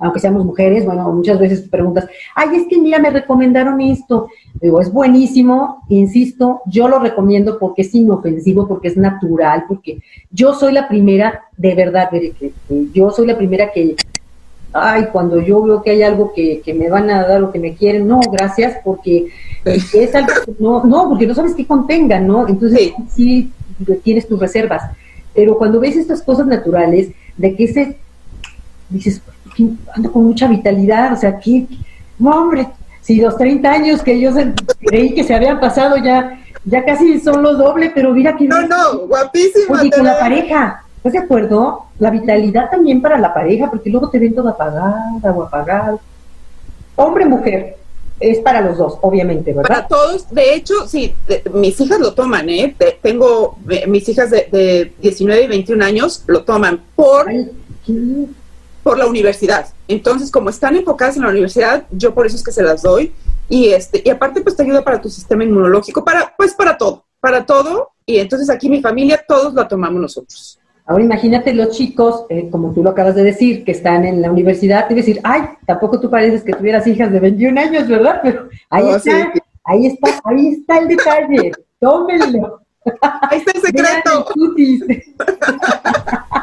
aunque 0.00 0.18
seamos 0.18 0.44
mujeres, 0.44 0.84
bueno, 0.86 1.12
muchas 1.12 1.38
veces 1.38 1.60
preguntas, 1.68 2.08
ay, 2.34 2.56
es 2.56 2.66
que 2.66 2.78
mira, 2.78 2.98
me 2.98 3.10
recomendaron 3.10 3.80
esto. 3.82 4.28
Digo, 4.60 4.80
es 4.80 4.90
buenísimo, 4.90 5.82
insisto, 5.88 6.62
yo 6.66 6.88
lo 6.88 6.98
recomiendo 6.98 7.58
porque 7.58 7.82
es 7.82 7.94
inofensivo, 7.94 8.66
porque 8.66 8.88
es 8.88 8.96
natural, 8.96 9.64
porque 9.68 10.00
yo 10.30 10.54
soy 10.54 10.72
la 10.72 10.88
primera, 10.88 11.42
de 11.56 11.74
verdad, 11.74 12.08
que, 12.10 12.52
yo 12.92 13.10
soy 13.10 13.26
la 13.26 13.36
primera 13.36 13.70
que, 13.72 13.94
ay, 14.72 15.08
cuando 15.12 15.38
yo 15.38 15.62
veo 15.62 15.82
que 15.82 15.90
hay 15.90 16.02
algo 16.02 16.32
que, 16.34 16.62
me 16.74 16.88
van 16.88 17.10
a 17.10 17.26
dar 17.26 17.42
o 17.42 17.52
que 17.52 17.58
me 17.58 17.74
quieren, 17.74 18.08
no, 18.08 18.20
gracias, 18.32 18.78
porque 18.82 19.26
es 19.64 20.14
algo 20.14 20.32
no, 20.58 20.84
no, 20.84 21.10
porque 21.10 21.26
no 21.26 21.34
sabes 21.34 21.54
qué 21.54 21.66
contenga, 21.66 22.18
¿no? 22.18 22.48
Entonces, 22.48 22.92
sí 23.14 23.52
tienes 24.02 24.26
tus 24.26 24.40
reservas. 24.40 24.82
Pero 25.34 25.58
cuando 25.58 25.78
ves 25.78 25.96
estas 25.96 26.22
cosas 26.22 26.46
naturales, 26.46 27.10
de 27.36 27.54
que 27.54 27.64
ese, 27.64 27.96
dices, 28.88 29.22
ando 29.94 30.12
con 30.12 30.24
mucha 30.24 30.46
vitalidad, 30.48 31.12
o 31.12 31.16
sea, 31.16 31.30
aquí, 31.30 31.68
no, 32.18 32.30
hombre, 32.30 32.68
si 33.00 33.20
los 33.20 33.36
30 33.36 33.70
años 33.70 34.02
que 34.02 34.20
yo 34.20 34.30
creí 34.80 35.14
que 35.14 35.24
se 35.24 35.34
habían 35.34 35.60
pasado 35.60 35.96
ya, 35.96 36.40
ya 36.64 36.84
casi 36.84 37.20
son 37.20 37.42
los 37.42 37.58
doble, 37.58 37.90
pero 37.94 38.12
mira 38.12 38.36
que... 38.36 38.46
No, 38.46 38.66
no, 38.66 39.06
guapísima. 39.06 39.80
Oye, 39.80 39.90
con 39.90 40.04
la 40.04 40.18
pareja, 40.18 40.84
¿estás 40.98 41.12
de 41.14 41.18
acuerdo? 41.18 41.86
La 41.98 42.10
vitalidad 42.10 42.70
también 42.70 43.00
para 43.00 43.18
la 43.18 43.32
pareja, 43.32 43.70
porque 43.70 43.90
luego 43.90 44.10
te 44.10 44.18
ven 44.18 44.34
toda 44.34 44.52
apagada 44.52 45.32
o 45.34 45.42
apagado. 45.42 46.00
Hombre, 46.96 47.24
mujer, 47.24 47.76
es 48.20 48.38
para 48.40 48.60
los 48.60 48.76
dos, 48.76 48.98
obviamente, 49.00 49.52
¿verdad? 49.54 49.68
Para 49.68 49.88
todos, 49.88 50.28
de 50.30 50.54
hecho, 50.54 50.86
sí, 50.86 51.14
mis 51.54 51.80
hijas 51.80 51.98
lo 51.98 52.12
toman, 52.12 52.50
¿eh? 52.50 52.76
tengo 53.02 53.58
mis 53.86 54.08
hijas 54.10 54.30
de, 54.30 54.92
19 55.00 55.44
y 55.44 55.46
21 55.46 55.84
años 55.84 56.22
lo 56.26 56.44
toman 56.44 56.80
por, 56.94 57.26
por 58.82 58.98
la 58.98 59.06
universidad. 59.06 59.66
Entonces, 59.88 60.30
como 60.30 60.50
están 60.50 60.76
enfocadas 60.76 61.16
en 61.16 61.22
la 61.22 61.28
universidad, 61.28 61.86
yo 61.90 62.14
por 62.14 62.26
eso 62.26 62.36
es 62.36 62.44
que 62.44 62.52
se 62.52 62.62
las 62.62 62.82
doy. 62.82 63.12
Y 63.48 63.70
este, 63.70 64.02
y 64.04 64.10
aparte, 64.10 64.40
pues 64.42 64.56
te 64.56 64.62
ayuda 64.62 64.82
para 64.82 65.00
tu 65.00 65.08
sistema 65.08 65.44
inmunológico, 65.44 66.04
para, 66.04 66.34
pues 66.36 66.54
para 66.54 66.78
todo, 66.78 67.04
para 67.20 67.44
todo. 67.44 67.90
Y 68.06 68.18
entonces 68.18 68.48
aquí 68.48 68.68
mi 68.68 68.80
familia, 68.80 69.22
todos 69.26 69.54
lo 69.54 69.66
tomamos 69.66 70.00
nosotros. 70.00 70.60
Ahora 70.86 71.04
imagínate 71.04 71.54
los 71.54 71.76
chicos, 71.76 72.24
eh, 72.30 72.48
como 72.50 72.72
tú 72.72 72.82
lo 72.82 72.90
acabas 72.90 73.14
de 73.14 73.22
decir, 73.22 73.64
que 73.64 73.70
están 73.70 74.04
en 74.04 74.22
la 74.22 74.30
universidad 74.30 74.90
y 74.90 74.94
decir, 74.94 75.20
ay, 75.22 75.42
tampoco 75.64 76.00
tú 76.00 76.10
pareces 76.10 76.42
que 76.42 76.52
tuvieras 76.52 76.86
hijas 76.86 77.12
de 77.12 77.20
21 77.20 77.60
años, 77.60 77.86
¿verdad? 77.86 78.20
Pero 78.22 78.48
ahí 78.68 78.88
está, 78.88 79.32
ahí 79.64 79.86
está, 79.86 80.20
ahí 80.24 80.48
está 80.48 80.78
el 80.78 80.88
detalle, 80.88 81.52
tómenlo. 81.78 82.62
Ahí 83.02 83.38
está 83.38 83.52
el 83.54 83.60
secreto. 83.60 84.26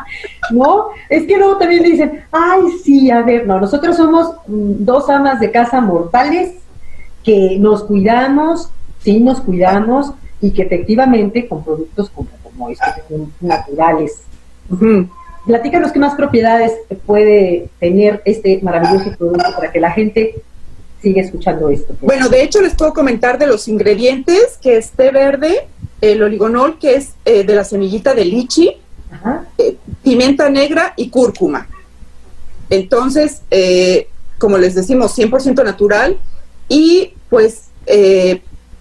no, 0.51 0.89
es 1.09 1.25
que 1.25 1.37
luego 1.37 1.57
también 1.57 1.83
le 1.83 1.89
dicen, 1.89 2.23
ay, 2.31 2.61
sí, 2.83 3.11
a 3.11 3.21
ver, 3.21 3.45
no, 3.47 3.59
nosotros 3.59 3.97
somos 3.97 4.35
mm, 4.47 4.85
dos 4.85 5.09
amas 5.09 5.39
de 5.39 5.51
casa 5.51 5.81
mortales 5.81 6.55
que 7.23 7.57
nos 7.59 7.83
cuidamos, 7.83 8.69
sí 8.99 9.19
nos 9.19 9.41
cuidamos 9.41 10.13
y 10.39 10.51
que 10.51 10.63
efectivamente 10.63 11.47
con 11.47 11.63
productos 11.63 12.09
como, 12.11 12.29
como 12.43 12.69
estos 12.69 12.93
son 13.09 13.33
naturales. 13.41 14.21
Platícanos 15.45 15.91
qué 15.91 15.99
más 15.99 16.15
propiedades 16.15 16.73
puede 17.05 17.69
tener 17.79 18.21
este 18.25 18.59
maravilloso 18.61 19.11
producto 19.17 19.51
para 19.55 19.71
que 19.71 19.79
la 19.79 19.91
gente 19.91 20.35
siga 21.01 21.21
escuchando 21.21 21.69
esto. 21.69 21.95
Bueno, 22.01 22.29
de 22.29 22.43
hecho 22.43 22.61
les 22.61 22.75
puedo 22.75 22.93
comentar 22.93 23.37
de 23.37 23.47
los 23.47 23.67
ingredientes, 23.67 24.57
que 24.61 24.77
es 24.77 24.91
té 24.91 25.11
verde, 25.11 25.67
el 26.01 26.21
oligonol, 26.21 26.77
que 26.79 26.95
es 26.95 27.13
eh, 27.25 27.43
de 27.43 27.55
la 27.55 27.63
semillita 27.63 28.13
de 28.13 28.25
lichi, 28.25 28.77
eh, 29.57 29.77
pimienta 30.03 30.49
negra 30.49 30.93
y 30.95 31.09
cúrcuma. 31.09 31.67
Entonces, 32.69 33.41
eh, 33.49 34.09
como 34.37 34.57
les 34.57 34.75
decimos, 34.75 35.17
100% 35.17 35.63
natural 35.63 36.19
y 36.69 37.13
pues, 37.29 37.63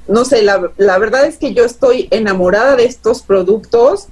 no 0.08 0.24
sé, 0.24 0.42
la, 0.42 0.70
la, 0.76 0.98
verdad 0.98 1.26
es 1.26 1.36
que 1.36 1.54
yo 1.54 1.64
estoy 1.64 2.08
enamorada 2.10 2.76
de 2.76 2.84
estos 2.84 3.22
productos 3.22 4.08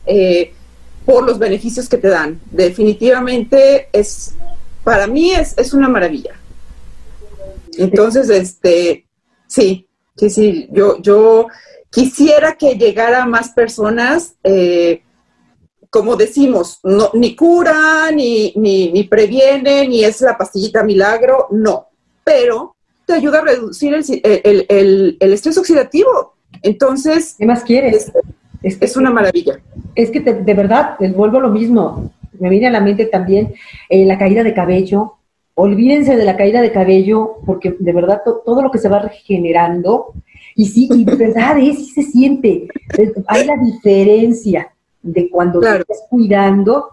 por 1.05 1.25
los 1.25 1.39
beneficios 1.39 1.89
que 1.89 1.99
te 1.99 2.09
dan. 2.09 2.41
Definitivamente 2.51 3.89
es, 3.93 4.35
para 4.83 5.07
mí 5.07 5.33
es, 5.33 5.55
es 5.57 5.75
una 5.75 5.89
maravilla. 5.89 6.35
Entonces, 7.77 8.31
este, 8.31 9.07
sí, 9.47 9.89
sí, 10.17 10.31
sí, 10.31 10.69
yo, 10.73 11.01
yo 11.03 11.49
quisiera 11.95 12.57
que 12.57 12.75
llegara 12.75 13.25
más 13.25 13.51
personas, 13.51 14.35
eh, 14.43 15.03
como 15.91 16.17
decimos, 16.17 16.81
no, 16.83 17.11
ni 17.15 17.37
cura, 17.37 18.11
ni, 18.13 18.53
ni, 18.57 18.91
ni, 18.91 19.05
previene, 19.05 19.87
ni 19.87 20.03
es 20.03 20.21
la 20.21 20.37
pastillita 20.37 20.83
milagro, 20.83 21.47
no, 21.53 21.87
pero 22.25 22.75
te 23.07 23.13
ayuda 23.13 23.39
a 23.39 23.43
reducir 23.43 23.95
el, 23.95 24.05
el, 24.69 25.17
el, 25.21 25.33
estrés 25.33 25.57
oxidativo. 25.57 26.35
Entonces, 26.63 27.37
¿qué 27.39 27.47
más 27.47 27.63
quieres? 27.63 28.11
Es, 28.61 28.77
es, 28.81 28.97
una 28.97 29.11
maravilla. 29.11 29.61
Es 29.95 30.11
que 30.11 30.21
de 30.21 30.55
verdad, 30.55 30.97
les 30.99 31.15
vuelvo 31.15 31.39
lo 31.39 31.51
mismo. 31.51 32.11
Me 32.41 32.49
viene 32.49 32.67
a 32.67 32.71
la 32.73 32.81
mente 32.81 33.07
también 33.07 33.55
eh, 33.89 34.05
la 34.05 34.19
caída 34.19 34.43
de 34.43 34.55
cabello, 34.55 35.15
olvídense 35.55 36.17
de 36.17 36.25
la 36.25 36.37
caída 36.37 36.61
de 36.61 36.73
cabello, 36.73 37.37
porque 37.47 37.77
de 37.79 37.93
verdad 37.93 38.23
todo 38.25 38.63
lo 38.63 38.73
que 38.73 38.79
se 38.79 38.89
va 38.89 38.99
regenerando, 38.99 40.15
y 40.57 40.67
sí, 40.67 40.89
y 40.93 41.05
de 41.05 41.17
verdad 41.17 41.59
es, 41.59 41.79
sí 41.79 41.87
se 41.87 42.03
siente, 42.03 42.69
hay 43.27 43.47
la 43.47 43.57
diferencia 43.57 44.73
de 45.03 45.29
cuando 45.29 45.61
te 45.61 45.69
estás 45.79 46.05
cuidando. 46.09 46.91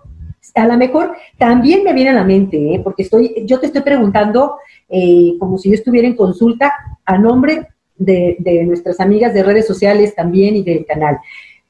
A 0.55 0.65
lo 0.65 0.77
mejor 0.77 1.13
también 1.37 1.83
me 1.83 1.93
viene 1.93 2.09
a 2.09 2.13
la 2.13 2.23
mente, 2.23 2.75
¿eh? 2.75 2.81
porque 2.83 3.03
estoy, 3.03 3.43
yo 3.45 3.59
te 3.59 3.67
estoy 3.67 3.81
preguntando 3.81 4.55
eh, 4.89 5.35
como 5.39 5.57
si 5.57 5.69
yo 5.69 5.75
estuviera 5.75 6.07
en 6.07 6.15
consulta 6.15 6.73
a 7.05 7.17
nombre 7.17 7.67
de, 7.95 8.35
de 8.39 8.63
nuestras 8.65 8.99
amigas 8.99 9.33
de 9.33 9.43
redes 9.43 9.67
sociales 9.67 10.13
también 10.15 10.55
y 10.55 10.63
del 10.63 10.85
canal. 10.85 11.19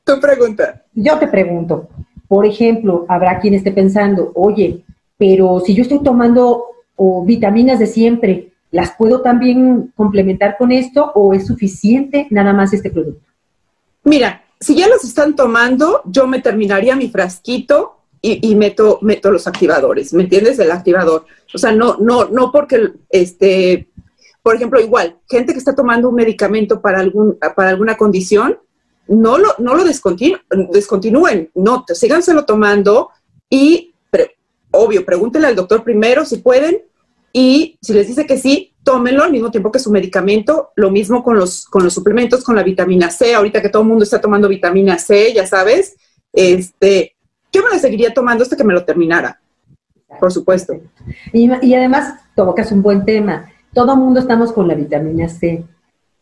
Tu 0.03 0.19
pregunta. 0.19 0.83
Yo 0.93 1.19
te 1.19 1.27
pregunto, 1.27 1.89
por 2.27 2.45
ejemplo, 2.45 3.05
habrá 3.07 3.39
quien 3.39 3.53
esté 3.53 3.71
pensando, 3.71 4.31
oye, 4.33 4.83
pero 5.17 5.60
si 5.60 5.75
yo 5.75 5.83
estoy 5.83 6.01
tomando 6.01 6.65
o 6.95 7.24
vitaminas 7.25 7.77
de 7.77 7.88
siempre, 7.88 8.50
¿las 8.72 8.94
puedo 8.98 9.22
también 9.22 9.94
complementar 9.96 10.58
con 10.58 10.72
esto 10.72 11.12
o 11.13 11.34
es 11.34 11.48
suficiente 11.48 12.28
nada 12.30 12.54
más 12.54 12.74
este 12.74 12.90
producto? 12.90 13.25
Mira, 14.04 14.44
si 14.60 14.75
ya 14.75 14.88
los 14.88 15.04
están 15.04 15.36
tomando, 15.36 16.01
yo 16.06 16.28
me 16.28 16.40
terminaría 16.40 16.96
mi 16.96 17.10
frasquito 17.10 17.98
y, 18.24 18.56
meto, 18.56 19.00
meto 19.01 19.32
los 19.32 19.48
activadores, 19.48 20.13
¿me 20.13 20.24
entiendes? 20.24 20.60
El 20.60 20.70
activador. 20.70 21.25
O 21.54 21.58
sea, 21.58 21.72
no, 21.72 21.98
no, 21.98 22.25
no 22.25 22.51
porque, 22.51 22.92
este, 23.10 23.90
por 24.44 24.56
ejemplo, 24.56 24.80
igual, 24.80 25.18
gente 25.28 25.54
que 25.54 25.60
está 25.60 25.74
tomando 25.74 26.10
un 26.10 26.16
medicamento 26.16 26.82
para, 26.82 27.00
algún, 27.00 27.40
para 27.56 27.70
alguna 27.70 27.98
condición, 27.98 28.60
no 29.08 29.40
lo, 29.40 29.56
no 29.58 29.74
lo 29.74 29.84
descontinúen, 29.84 31.50
no, 31.56 31.84
síganselo 31.88 32.45
tomando 32.45 33.10
y, 33.50 33.95
obvio, 34.69 35.04
pregúntenle 35.04 35.48
al 35.48 35.56
doctor 35.56 35.84
primero 35.84 36.24
si 36.24 36.38
pueden 36.38 36.84
y 37.34 37.78
si 37.82 37.93
les 37.93 38.08
dice 38.08 38.28
que 38.28 38.38
sí, 38.38 38.70
tómenlo 38.84 39.24
al 39.24 39.32
mismo 39.32 39.52
tiempo 39.52 39.72
que 39.72 39.80
su 39.80 39.91
medicamento. 39.91 40.72
Lo 40.76 40.91
mismo 40.91 41.24
con 41.24 41.38
los, 41.38 41.65
con 41.65 41.84
los 41.84 41.94
suplementos, 41.94 42.44
con 42.44 42.56
la 42.56 42.63
vitamina 42.63 43.10
C. 43.10 43.34
Ahorita 43.34 43.62
que 43.62 43.70
todo 43.70 43.82
el 43.82 43.88
mundo 43.88 44.04
está 44.04 44.20
tomando 44.20 44.48
vitamina 44.48 44.98
C, 44.98 45.34
ya 45.34 45.46
sabes, 45.46 45.96
este, 46.34 47.15
yo 47.52 47.63
me 47.63 47.70
lo 47.70 47.80
seguiría 47.80 48.13
tomando 48.13 48.44
hasta 48.44 48.56
que 48.56 48.63
me 48.63 48.74
lo 48.74 48.86
terminara, 48.86 49.39
por 50.20 50.32
supuesto. 50.32 50.74
Y, 51.34 51.50
y 51.65 51.74
además, 51.74 52.15
tocas 52.36 52.72
un 52.72 52.82
buen 52.82 53.06
tema. 53.06 53.50
Todo 53.74 53.94
el 53.94 54.00
mundo 54.00 54.20
estamos 54.20 54.52
con 54.52 54.67
la 54.67 54.76
vitamina 54.76 55.30
C. 55.30 55.63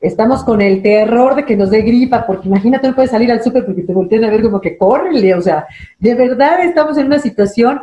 Estamos 0.02 0.44
con 0.44 0.62
el 0.62 0.82
terror 0.82 1.36
de 1.36 1.46
que 1.46 1.58
nos 1.58 1.72
dé 1.72 1.82
gripa, 1.82 2.26
porque 2.26 2.48
imagínate, 2.48 2.88
no 2.88 2.96
puedes 2.96 3.12
salir 3.12 3.32
al 3.32 3.44
súper 3.44 3.66
porque 3.66 3.82
te 3.82 3.94
voltean 3.94 4.24
a 4.24 4.30
ver 4.30 4.42
como 4.42 4.62
que 4.62 4.78
córrele, 4.78 5.36
o 5.36 5.42
sea, 5.42 5.68
de 6.00 6.16
verdad 6.16 6.64
estamos 6.64 6.98
en 6.98 7.08
una 7.08 7.20
situación 7.20 7.82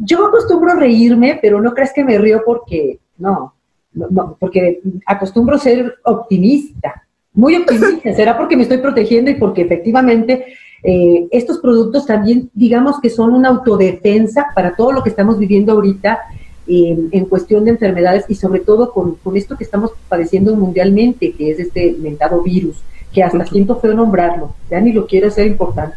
yo 0.00 0.26
acostumbro 0.26 0.74
reírme, 0.74 1.38
pero 1.40 1.60
no 1.60 1.72
crees 1.72 1.92
que 1.92 2.04
me 2.04 2.18
río 2.18 2.42
porque, 2.44 2.98
no, 3.18 3.54
no, 3.96 4.36
porque 4.38 4.80
acostumbro 5.06 5.58
ser 5.58 5.96
optimista, 6.04 7.02
muy 7.32 7.56
optimista. 7.56 8.14
Será 8.14 8.36
porque 8.36 8.56
me 8.56 8.62
estoy 8.62 8.78
protegiendo 8.78 9.30
y 9.30 9.34
porque 9.34 9.62
efectivamente 9.62 10.46
eh, 10.82 11.26
estos 11.30 11.58
productos 11.58 12.06
también, 12.06 12.50
digamos 12.54 13.00
que 13.00 13.10
son 13.10 13.32
una 13.32 13.48
autodefensa 13.48 14.48
para 14.54 14.76
todo 14.76 14.92
lo 14.92 15.02
que 15.02 15.08
estamos 15.10 15.38
viviendo 15.38 15.72
ahorita 15.72 16.20
en 16.68 17.26
cuestión 17.26 17.64
de 17.64 17.70
enfermedades 17.70 18.24
y 18.28 18.34
sobre 18.34 18.58
todo 18.58 18.92
con, 18.92 19.14
con, 19.16 19.36
esto 19.36 19.56
que 19.56 19.62
estamos 19.62 19.92
padeciendo 20.08 20.56
mundialmente, 20.56 21.32
que 21.32 21.52
es 21.52 21.60
este 21.60 21.94
mentado 21.96 22.42
virus, 22.42 22.82
que 23.12 23.22
hasta 23.22 23.46
siento 23.46 23.78
feo 23.78 23.94
nombrarlo, 23.94 24.52
ya 24.68 24.80
ni 24.80 24.92
lo 24.92 25.06
quiero 25.06 25.28
hacer 25.28 25.46
importante. 25.46 25.96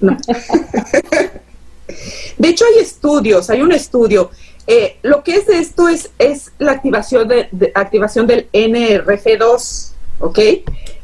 No. 0.00 0.16
De 2.38 2.48
hecho, 2.48 2.64
hay 2.64 2.82
estudios, 2.82 3.50
hay 3.50 3.60
un 3.60 3.72
estudio. 3.72 4.30
Eh, 4.66 4.98
lo 5.02 5.22
que 5.22 5.36
es 5.36 5.48
esto 5.48 5.88
es, 5.88 6.10
es 6.18 6.52
la 6.58 6.72
activación, 6.72 7.28
de, 7.28 7.72
activación 7.74 8.26
del 8.26 8.50
NRG2, 8.52 9.92
¿ok? 10.20 10.38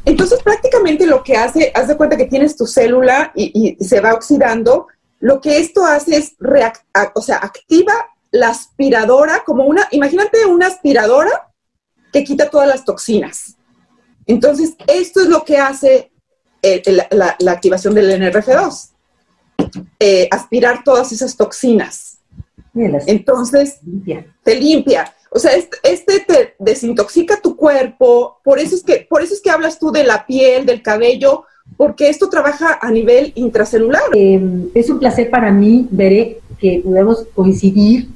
Entonces, 0.05 0.41
prácticamente 0.41 1.05
lo 1.05 1.23
que 1.23 1.37
hace, 1.37 1.71
haz 1.75 1.87
de 1.87 1.97
cuenta 1.97 2.17
que 2.17 2.25
tienes 2.25 2.57
tu 2.57 2.65
célula 2.65 3.31
y, 3.35 3.77
se 3.79 4.01
va 4.01 4.13
oxidando, 4.13 4.87
lo 5.19 5.39
que 5.39 5.59
esto 5.59 5.85
hace 5.85 6.17
es, 6.17 6.35
o 7.13 7.21
sea, 7.21 7.37
activa 7.37 7.93
la 8.31 8.49
aspiradora 8.49 9.43
como 9.45 9.65
una, 9.65 9.87
imagínate 9.91 10.45
una 10.45 10.67
aspiradora 10.67 11.51
que 12.11 12.23
quita 12.23 12.49
todas 12.49 12.67
las 12.67 12.83
toxinas. 12.83 13.57
Entonces, 14.25 14.73
esto 14.87 15.21
es 15.21 15.27
lo 15.27 15.43
que 15.43 15.57
hace 15.57 16.11
eh, 16.63 16.81
la, 17.11 17.35
la 17.37 17.51
activación 17.51 17.93
del 17.93 18.09
NRF2. 18.21 18.91
Eh, 19.99 20.27
aspirar 20.31 20.83
todas 20.83 21.11
esas 21.11 21.37
toxinas. 21.37 22.10
Entonces, 22.73 23.79
te 24.43 24.55
limpia. 24.55 25.13
O 25.29 25.39
sea, 25.39 25.51
este, 25.53 25.77
este, 25.83 26.19
te 26.19 26.55
desintoxica 26.59 27.39
tu 27.41 27.55
cuerpo. 27.55 28.39
Por 28.43 28.59
eso, 28.59 28.75
es 28.75 28.83
que, 28.83 29.07
por 29.09 29.21
eso 29.21 29.33
es 29.33 29.41
que 29.41 29.49
hablas 29.49 29.79
tú 29.79 29.91
de 29.91 30.03
la 30.03 30.25
piel, 30.25 30.65
del 30.65 30.81
cabello, 30.81 31.45
porque 31.77 32.09
esto 32.09 32.29
trabaja 32.29 32.79
a 32.81 32.91
nivel 32.91 33.31
intracelular. 33.35 34.03
Em, 34.13 34.69
es 34.73 34.89
un 34.89 34.99
placer 34.99 35.29
para 35.29 35.51
mí, 35.51 35.87
Veré, 35.89 36.39
que 36.59 36.81
podamos 36.83 37.25
coincidir, 37.33 38.09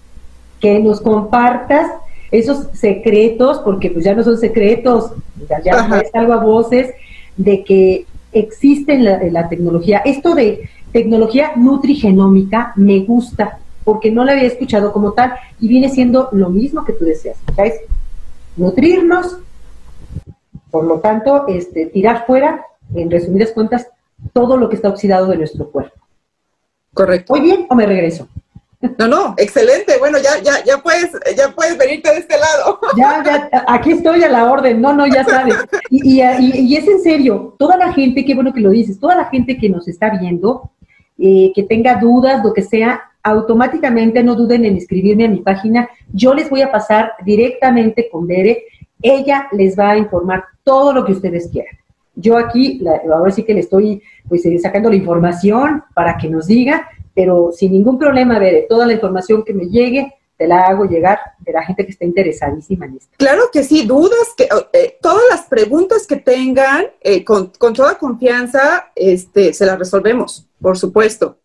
que 0.59 0.79
nos 0.79 0.99
compartas 0.99 1.89
esos 2.31 2.67
secretos, 2.73 3.59
porque 3.59 3.89
pues 3.91 4.03
ya 4.03 4.13
no 4.13 4.23
son 4.23 4.37
secretos, 4.37 5.11
ya, 5.49 5.61
ya 5.63 6.01
es 6.01 6.13
algo 6.13 6.33
a 6.33 6.43
voces, 6.43 6.93
de 7.37 7.63
que 7.63 8.05
existe 8.33 8.97
la, 8.99 9.23
la 9.31 9.47
tecnología. 9.47 9.99
Esto 10.03 10.35
de 10.35 10.69
tecnología 10.91 11.53
nutrigenómica 11.55 12.73
me 12.75 12.99
gusta 12.99 13.59
porque 13.85 14.11
no 14.11 14.25
la 14.25 14.33
había 14.33 14.47
escuchado 14.47 14.91
como 14.91 15.13
tal 15.13 15.35
y 15.61 15.69
viene 15.69 15.87
siendo 15.87 16.27
lo 16.33 16.49
mismo 16.49 16.83
que 16.83 16.91
tú 16.91 17.05
deseas, 17.05 17.37
¿sabes? 17.55 17.75
Nutrirnos, 18.57 19.37
por 20.71 20.83
lo 20.83 20.99
tanto, 20.99 21.47
este, 21.47 21.85
tirar 21.85 22.25
fuera, 22.25 22.65
en 22.93 23.09
resumidas 23.09 23.51
cuentas, 23.51 23.87
todo 24.33 24.57
lo 24.57 24.67
que 24.67 24.75
está 24.75 24.89
oxidado 24.89 25.27
de 25.27 25.37
nuestro 25.37 25.69
cuerpo. 25.69 25.95
Correcto. 26.93 27.33
¿Muy 27.33 27.41
bien 27.41 27.67
o 27.69 27.75
me 27.75 27.85
regreso? 27.85 28.27
No, 28.97 29.07
no, 29.07 29.35
excelente. 29.37 29.97
Bueno, 29.99 30.17
ya, 30.19 30.41
ya, 30.43 30.63
ya 30.63 30.77
puedes, 30.77 31.11
ya 31.35 31.49
puedes 31.49 31.77
venirte 31.77 32.11
de 32.11 32.19
este 32.19 32.35
lado. 32.37 32.79
Ya, 32.97 33.23
ya, 33.23 33.65
aquí 33.67 33.91
estoy 33.91 34.23
a 34.23 34.29
la 34.29 34.49
orden. 34.49 34.79
No, 34.79 34.93
no, 34.93 35.05
ya 35.05 35.23
sabes. 35.25 35.55
Y, 35.89 36.21
y, 36.21 36.21
y, 36.21 36.77
es 36.77 36.87
en 36.87 37.01
serio, 37.01 37.55
toda 37.59 37.77
la 37.77 37.91
gente, 37.93 38.23
qué 38.23 38.35
bueno 38.35 38.53
que 38.53 38.61
lo 38.61 38.69
dices, 38.69 38.99
toda 38.99 39.15
la 39.15 39.25
gente 39.25 39.57
que 39.57 39.69
nos 39.69 39.87
está 39.87 40.17
viendo, 40.17 40.71
eh, 41.17 41.51
que 41.53 41.63
tenga 41.63 41.99
dudas, 41.99 42.43
lo 42.43 42.53
que 42.53 42.61
sea, 42.61 43.01
automáticamente 43.25 44.23
no 44.23 44.35
duden 44.35 44.65
en 44.65 44.77
escribirme 44.77 45.25
a 45.25 45.29
mi 45.29 45.39
página. 45.39 45.89
Yo 46.13 46.35
les 46.35 46.47
voy 46.47 46.61
a 46.61 46.71
pasar 46.71 47.13
directamente 47.25 48.07
con 48.09 48.27
Bere. 48.27 48.65
Ella 49.01 49.47
les 49.51 49.77
va 49.77 49.91
a 49.91 49.97
informar 49.97 50.43
todo 50.63 50.93
lo 50.93 51.03
que 51.03 51.13
ustedes 51.13 51.49
quieran. 51.51 51.75
Yo 52.15 52.37
aquí, 52.37 52.81
ahora 53.11 53.31
sí 53.31 53.43
que 53.43 53.55
le 53.55 53.61
estoy 53.61 54.01
pues 54.29 54.45
eh, 54.45 54.57
sacando 54.59 54.89
la 54.89 54.95
información 54.95 55.83
para 55.95 56.17
que 56.17 56.29
nos 56.29 56.45
diga, 56.45 56.87
pero 57.15 57.51
sin 57.51 57.71
ningún 57.71 57.97
problema, 57.97 58.37
ver 58.37 58.67
toda 58.69 58.85
la 58.85 58.93
información 58.93 59.43
que 59.43 59.53
me 59.53 59.65
llegue, 59.65 60.13
te 60.37 60.47
la 60.47 60.67
hago 60.67 60.85
llegar 60.85 61.19
de 61.39 61.51
la 61.51 61.63
gente 61.63 61.83
que 61.83 61.91
está 61.91 62.05
interesadísima 62.05 62.85
en 62.85 62.97
esto. 62.97 63.15
Claro 63.17 63.43
que 63.51 63.63
sí, 63.63 63.87
dudas, 63.87 64.33
que 64.37 64.47
eh, 64.73 64.97
todas 65.01 65.23
las 65.31 65.41
preguntas 65.47 66.05
que 66.05 66.17
tengan, 66.17 66.85
eh, 67.01 67.23
con, 67.23 67.51
toda 67.51 67.97
confianza, 67.97 68.91
este, 68.95 69.53
se 69.53 69.65
las 69.65 69.79
resolvemos, 69.79 70.45
por 70.61 70.77
supuesto. 70.77 71.39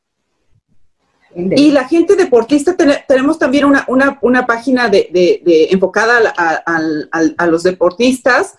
Y 1.35 1.71
la 1.71 1.87
gente 1.87 2.17
deportista, 2.17 2.77
tenemos 3.07 3.39
también 3.39 3.65
una, 3.65 3.87
una, 4.21 4.47
página 4.47 4.89
de, 4.89 5.69
enfocada 5.71 6.33
a, 6.37 7.47
los 7.47 7.63
deportistas, 7.63 8.55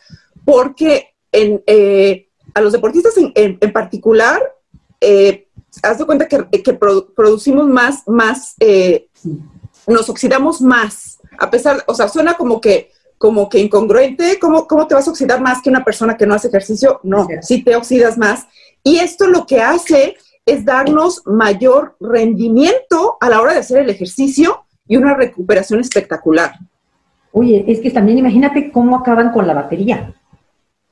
porque 0.45 1.13
en, 1.31 1.62
eh, 1.67 2.29
a 2.53 2.62
los 2.62 2.71
deportistas 2.71 3.13
en, 3.17 3.73
particular, 3.73 4.41
haz 5.84 5.97
de 5.97 6.05
cuenta 6.05 6.27
que, 6.27 6.63
que 6.63 6.73
producimos 6.73 7.67
más, 7.67 8.07
más 8.07 8.55
nos 9.88 10.10
oxidamos 10.10 10.62
más, 10.62 11.19
a 11.39 11.49
pesar, 11.49 11.84
o 11.88 11.93
sea, 11.93 12.07
suena 12.07 12.36
como 12.36 12.62
que 12.62 12.91
como 13.21 13.49
que 13.49 13.60
incongruente, 13.60 14.39
¿cómo, 14.39 14.67
¿cómo 14.67 14.88
te 14.88 14.95
vas 14.95 15.07
a 15.07 15.12
oxidar 15.12 15.39
más 15.41 15.62
que 15.62 15.69
una 15.69 15.86
persona 15.86 16.17
que 16.17 16.25
no 16.25 16.34
hace 16.34 16.47
ejercicio? 16.47 16.99
No, 17.03 17.27
sí 17.43 17.63
te 17.63 17.75
oxidas 17.75 18.17
más. 18.17 18.47
Y 18.84 18.97
esto 18.97 19.27
lo 19.27 19.45
que 19.45 19.62
hace 19.62 20.15
es 20.45 20.65
darnos 20.65 21.21
mayor 21.25 21.95
rendimiento 21.99 23.17
a 23.19 23.30
la 23.30 23.41
hora 23.41 23.54
de 23.54 23.60
hacer 23.60 23.80
el 23.80 23.89
ejercicio 23.89 24.65
y 24.88 24.97
una 24.97 25.13
recuperación 25.13 25.80
espectacular. 25.80 26.54
Oye, 27.32 27.63
es 27.67 27.80
que 27.80 27.91
también 27.91 28.17
imagínate 28.17 28.71
cómo 28.71 28.97
acaban 28.97 29.32
con 29.32 29.47
la 29.47 29.54
batería. 29.54 30.13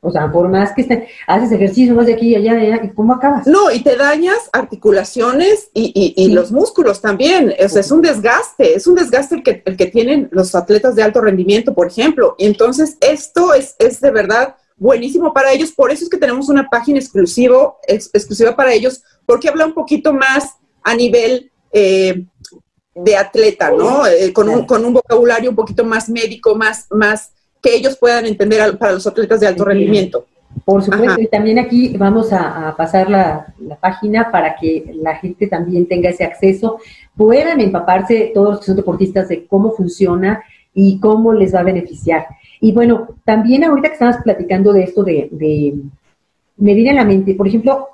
O 0.02 0.12
sea, 0.12 0.32
por 0.32 0.48
más 0.48 0.72
que 0.74 0.82
estén, 0.82 1.06
haces 1.28 1.52
ejercicio, 1.52 1.94
vas 1.94 2.06
de 2.06 2.14
aquí 2.14 2.30
y 2.30 2.36
allá, 2.36 2.54
allá, 2.54 2.80
¿y 2.84 2.90
cómo 2.94 3.14
acabas? 3.14 3.46
No, 3.46 3.70
y 3.70 3.82
te 3.82 3.98
dañas 3.98 4.50
articulaciones 4.54 5.70
y, 5.74 6.14
y, 6.16 6.30
los 6.30 6.54
músculos 6.54 7.02
también. 7.02 7.54
O 7.64 7.68
sea, 7.68 7.82
es 7.82 7.92
un 7.92 8.02
desgaste, 8.02 8.76
es 8.76 8.88
un 8.88 8.96
desgaste 8.96 9.36
el 9.36 9.44
que, 9.44 9.62
el 9.66 9.76
que 9.76 9.88
tienen 9.88 10.30
los 10.32 10.56
atletas 10.56 10.96
de 10.96 11.04
alto 11.04 11.20
rendimiento, 11.20 11.74
por 11.74 11.88
ejemplo. 11.88 12.36
Y 12.38 12.46
entonces 12.46 12.98
esto 13.02 13.54
es, 13.54 13.76
es 13.78 14.00
de 14.00 14.12
verdad 14.12 14.56
buenísimo 14.78 15.34
para 15.34 15.52
ellos. 15.52 15.74
Por 15.74 15.92
eso 15.92 16.06
es 16.06 16.10
que 16.10 16.18
tenemos 16.18 16.48
una 16.48 16.70
página 16.70 16.98
exclusivo, 16.98 17.80
exclusiva 17.86 18.56
para 18.56 18.72
ellos, 18.72 19.04
porque 19.30 19.48
habla 19.48 19.68
un 19.68 19.74
poquito 19.74 20.12
más 20.12 20.58
a 20.82 20.96
nivel 20.96 21.52
eh, 21.72 22.26
de 22.96 23.16
atleta, 23.16 23.70
¿no? 23.70 24.08
Eh, 24.08 24.34
con, 24.34 24.50
un, 24.50 24.66
con 24.66 24.84
un 24.84 24.92
vocabulario 24.92 25.52
un 25.52 25.56
poquito 25.56 25.86
más 25.86 26.10
médico, 26.10 26.56
más, 26.56 26.88
más 26.90 27.32
que 27.62 27.76
ellos 27.76 27.96
puedan 27.96 28.26
entender 28.26 28.76
para 28.80 28.94
los 28.94 29.06
atletas 29.06 29.40
de 29.40 29.46
alto 29.46 29.66
rendimiento. 29.66 30.26
Por 30.66 30.82
supuesto, 30.82 31.22
y 31.22 31.28
también 31.28 31.60
aquí 31.60 31.96
vamos 31.96 32.34
a, 32.34 32.74
pasar 32.76 33.08
la, 33.08 33.54
página 33.80 34.32
para 34.32 34.56
que 34.56 34.96
la 34.96 35.18
gente 35.18 35.46
también 35.46 35.88
tenga 35.88 36.10
ese 36.10 36.24
acceso, 36.24 36.80
puedan 37.16 37.62
empaparse 37.62 38.32
todos 38.34 38.50
los 38.50 38.60
que 38.62 38.66
son 38.66 38.78
deportistas 38.78 39.30
de 39.30 39.46
cómo 39.46 39.74
funciona 39.74 40.42
y 40.74 41.00
cómo 41.00 41.34
les 41.34 41.54
va 41.54 41.60
a 41.60 41.64
beneficiar. 41.64 42.26
Y 42.60 42.72
bueno, 42.72 43.10
también 43.26 43.64
ahorita 43.64 43.90
que 43.90 43.94
estamos 43.94 44.18
platicando 44.24 44.74
de 44.74 44.84
esto 44.86 45.04
de, 45.04 45.30
de 45.32 45.76
me 46.58 46.74
viene 46.74 46.90
a 46.90 47.04
la 47.04 47.06
mente, 47.06 47.36
por 47.36 47.48
ejemplo, 47.48 47.90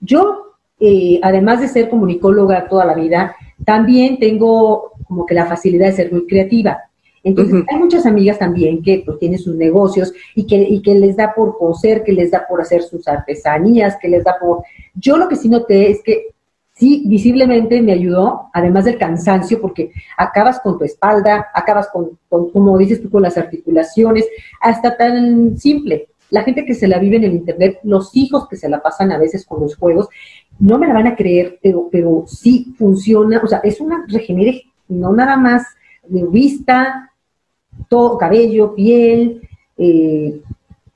yo, 0.00 0.45
eh, 0.80 1.18
además 1.22 1.60
de 1.60 1.68
ser 1.68 1.88
comunicóloga 1.88 2.68
toda 2.68 2.84
la 2.84 2.94
vida, 2.94 3.34
también 3.64 4.18
tengo 4.18 4.92
como 5.06 5.24
que 5.26 5.34
la 5.34 5.46
facilidad 5.46 5.86
de 5.86 5.92
ser 5.92 6.12
muy 6.12 6.26
creativa. 6.26 6.78
Entonces, 7.22 7.64
hay 7.68 7.78
muchas 7.78 8.06
amigas 8.06 8.38
también 8.38 8.82
que 8.84 9.02
pues, 9.04 9.18
tienen 9.18 9.40
sus 9.40 9.56
negocios 9.56 10.12
y 10.36 10.46
que, 10.46 10.56
y 10.56 10.80
que 10.80 10.94
les 10.94 11.16
da 11.16 11.34
por 11.34 11.58
coser, 11.58 12.04
que 12.04 12.12
les 12.12 12.30
da 12.30 12.46
por 12.48 12.60
hacer 12.60 12.82
sus 12.82 13.08
artesanías, 13.08 13.96
que 14.00 14.08
les 14.08 14.22
da 14.22 14.36
por... 14.40 14.62
Yo 14.94 15.16
lo 15.16 15.26
que 15.26 15.34
sí 15.34 15.48
noté 15.48 15.90
es 15.90 16.02
que 16.04 16.28
sí, 16.76 17.02
visiblemente 17.06 17.82
me 17.82 17.92
ayudó, 17.92 18.50
además 18.52 18.84
del 18.84 18.98
cansancio, 18.98 19.60
porque 19.60 19.90
acabas 20.16 20.60
con 20.60 20.78
tu 20.78 20.84
espalda, 20.84 21.48
acabas 21.52 21.88
con, 21.88 22.16
como 22.28 22.78
dices 22.78 23.02
tú, 23.02 23.10
con 23.10 23.22
las 23.22 23.36
articulaciones, 23.36 24.24
hasta 24.60 24.96
tan 24.96 25.58
simple. 25.58 26.08
La 26.30 26.42
gente 26.42 26.64
que 26.64 26.74
se 26.74 26.88
la 26.88 26.98
vive 26.98 27.16
en 27.16 27.24
el 27.24 27.34
Internet, 27.34 27.78
los 27.82 28.14
hijos 28.14 28.46
que 28.48 28.56
se 28.56 28.68
la 28.68 28.82
pasan 28.82 29.10
a 29.12 29.18
veces 29.18 29.46
con 29.46 29.60
los 29.60 29.76
juegos, 29.76 30.08
no 30.58 30.78
me 30.78 30.86
la 30.86 30.94
van 30.94 31.06
a 31.06 31.16
creer, 31.16 31.58
pero, 31.62 31.88
pero 31.90 32.24
sí 32.26 32.74
funciona, 32.78 33.40
o 33.42 33.46
sea, 33.46 33.58
es 33.58 33.80
una 33.80 34.04
regenere, 34.08 34.64
no 34.88 35.12
nada 35.12 35.36
más 35.36 35.66
de 36.08 36.24
vista, 36.24 37.12
todo, 37.88 38.16
cabello, 38.18 38.74
piel. 38.74 39.42
Eh, 39.76 40.40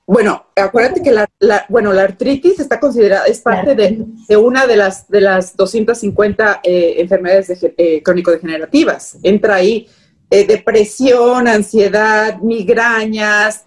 bueno, 0.06 0.46
acuérdate 0.56 1.02
que 1.02 1.12
la, 1.12 1.28
bueno, 1.68 1.92
la 1.92 2.02
artritis 2.02 2.58
está 2.58 2.80
considerada, 2.80 3.26
es 3.26 3.40
parte 3.40 3.74
de, 3.74 4.36
una 4.36 4.66
de 4.66 4.76
las, 4.76 5.08
de 5.08 5.20
las 5.20 5.56
250 5.56 6.60
eh, 6.64 6.94
enfermedades 6.98 7.64
eh, 7.76 8.02
crónico-degenerativas. 8.02 9.18
Entra 9.22 9.56
ahí 9.56 9.88
depresión, 10.28 11.48
ansiedad, 11.48 12.38
migrañas, 12.38 13.66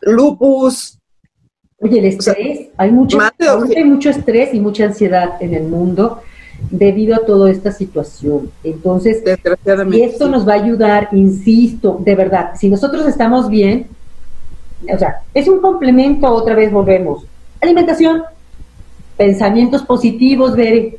lupus. 0.00 0.97
Oye, 1.80 2.00
el 2.00 2.06
estrés, 2.06 2.68
hay, 2.76 2.90
mucho, 2.90 3.18
hay 3.20 3.84
mucho 3.84 4.10
estrés 4.10 4.52
y 4.52 4.58
mucha 4.58 4.84
ansiedad 4.84 5.40
en 5.40 5.54
el 5.54 5.64
mundo 5.64 6.22
debido 6.70 7.14
a 7.14 7.24
toda 7.24 7.52
esta 7.52 7.70
situación. 7.70 8.50
Entonces, 8.64 9.22
y 9.92 10.02
esto 10.02 10.28
nos 10.28 10.46
va 10.46 10.54
a 10.54 10.56
ayudar, 10.56 11.08
insisto, 11.12 12.00
de 12.04 12.16
verdad, 12.16 12.50
si 12.56 12.68
nosotros 12.68 13.06
estamos 13.06 13.48
bien, 13.48 13.86
o 14.92 14.98
sea, 14.98 15.22
es 15.32 15.46
un 15.46 15.60
complemento, 15.60 16.26
otra 16.26 16.56
vez 16.56 16.72
volvemos. 16.72 17.24
Alimentación, 17.60 18.22
pensamientos 19.16 19.82
positivos, 19.82 20.56
ver, 20.56 20.98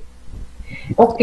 ok, 0.96 1.22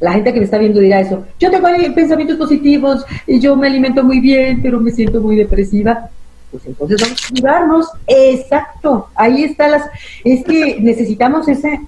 la 0.00 0.12
gente 0.12 0.34
que 0.34 0.38
me 0.38 0.44
está 0.44 0.58
viendo 0.58 0.80
dirá 0.80 1.00
eso, 1.00 1.24
yo 1.38 1.50
tengo 1.50 1.66
pensamientos 1.94 2.36
positivos 2.36 3.06
y 3.26 3.40
yo 3.40 3.56
me 3.56 3.68
alimento 3.68 4.04
muy 4.04 4.20
bien, 4.20 4.60
pero 4.62 4.80
me 4.80 4.90
siento 4.90 5.22
muy 5.22 5.36
depresiva. 5.36 6.10
Pues 6.52 6.66
entonces 6.66 7.00
vamos 7.00 7.22
a 7.24 7.34
ayudarnos. 7.34 7.86
Exacto, 8.06 9.08
ahí 9.14 9.44
está 9.44 9.68
las, 9.68 9.84
es 10.22 10.44
que 10.44 10.78
necesitamos 10.80 11.48
ese 11.48 11.80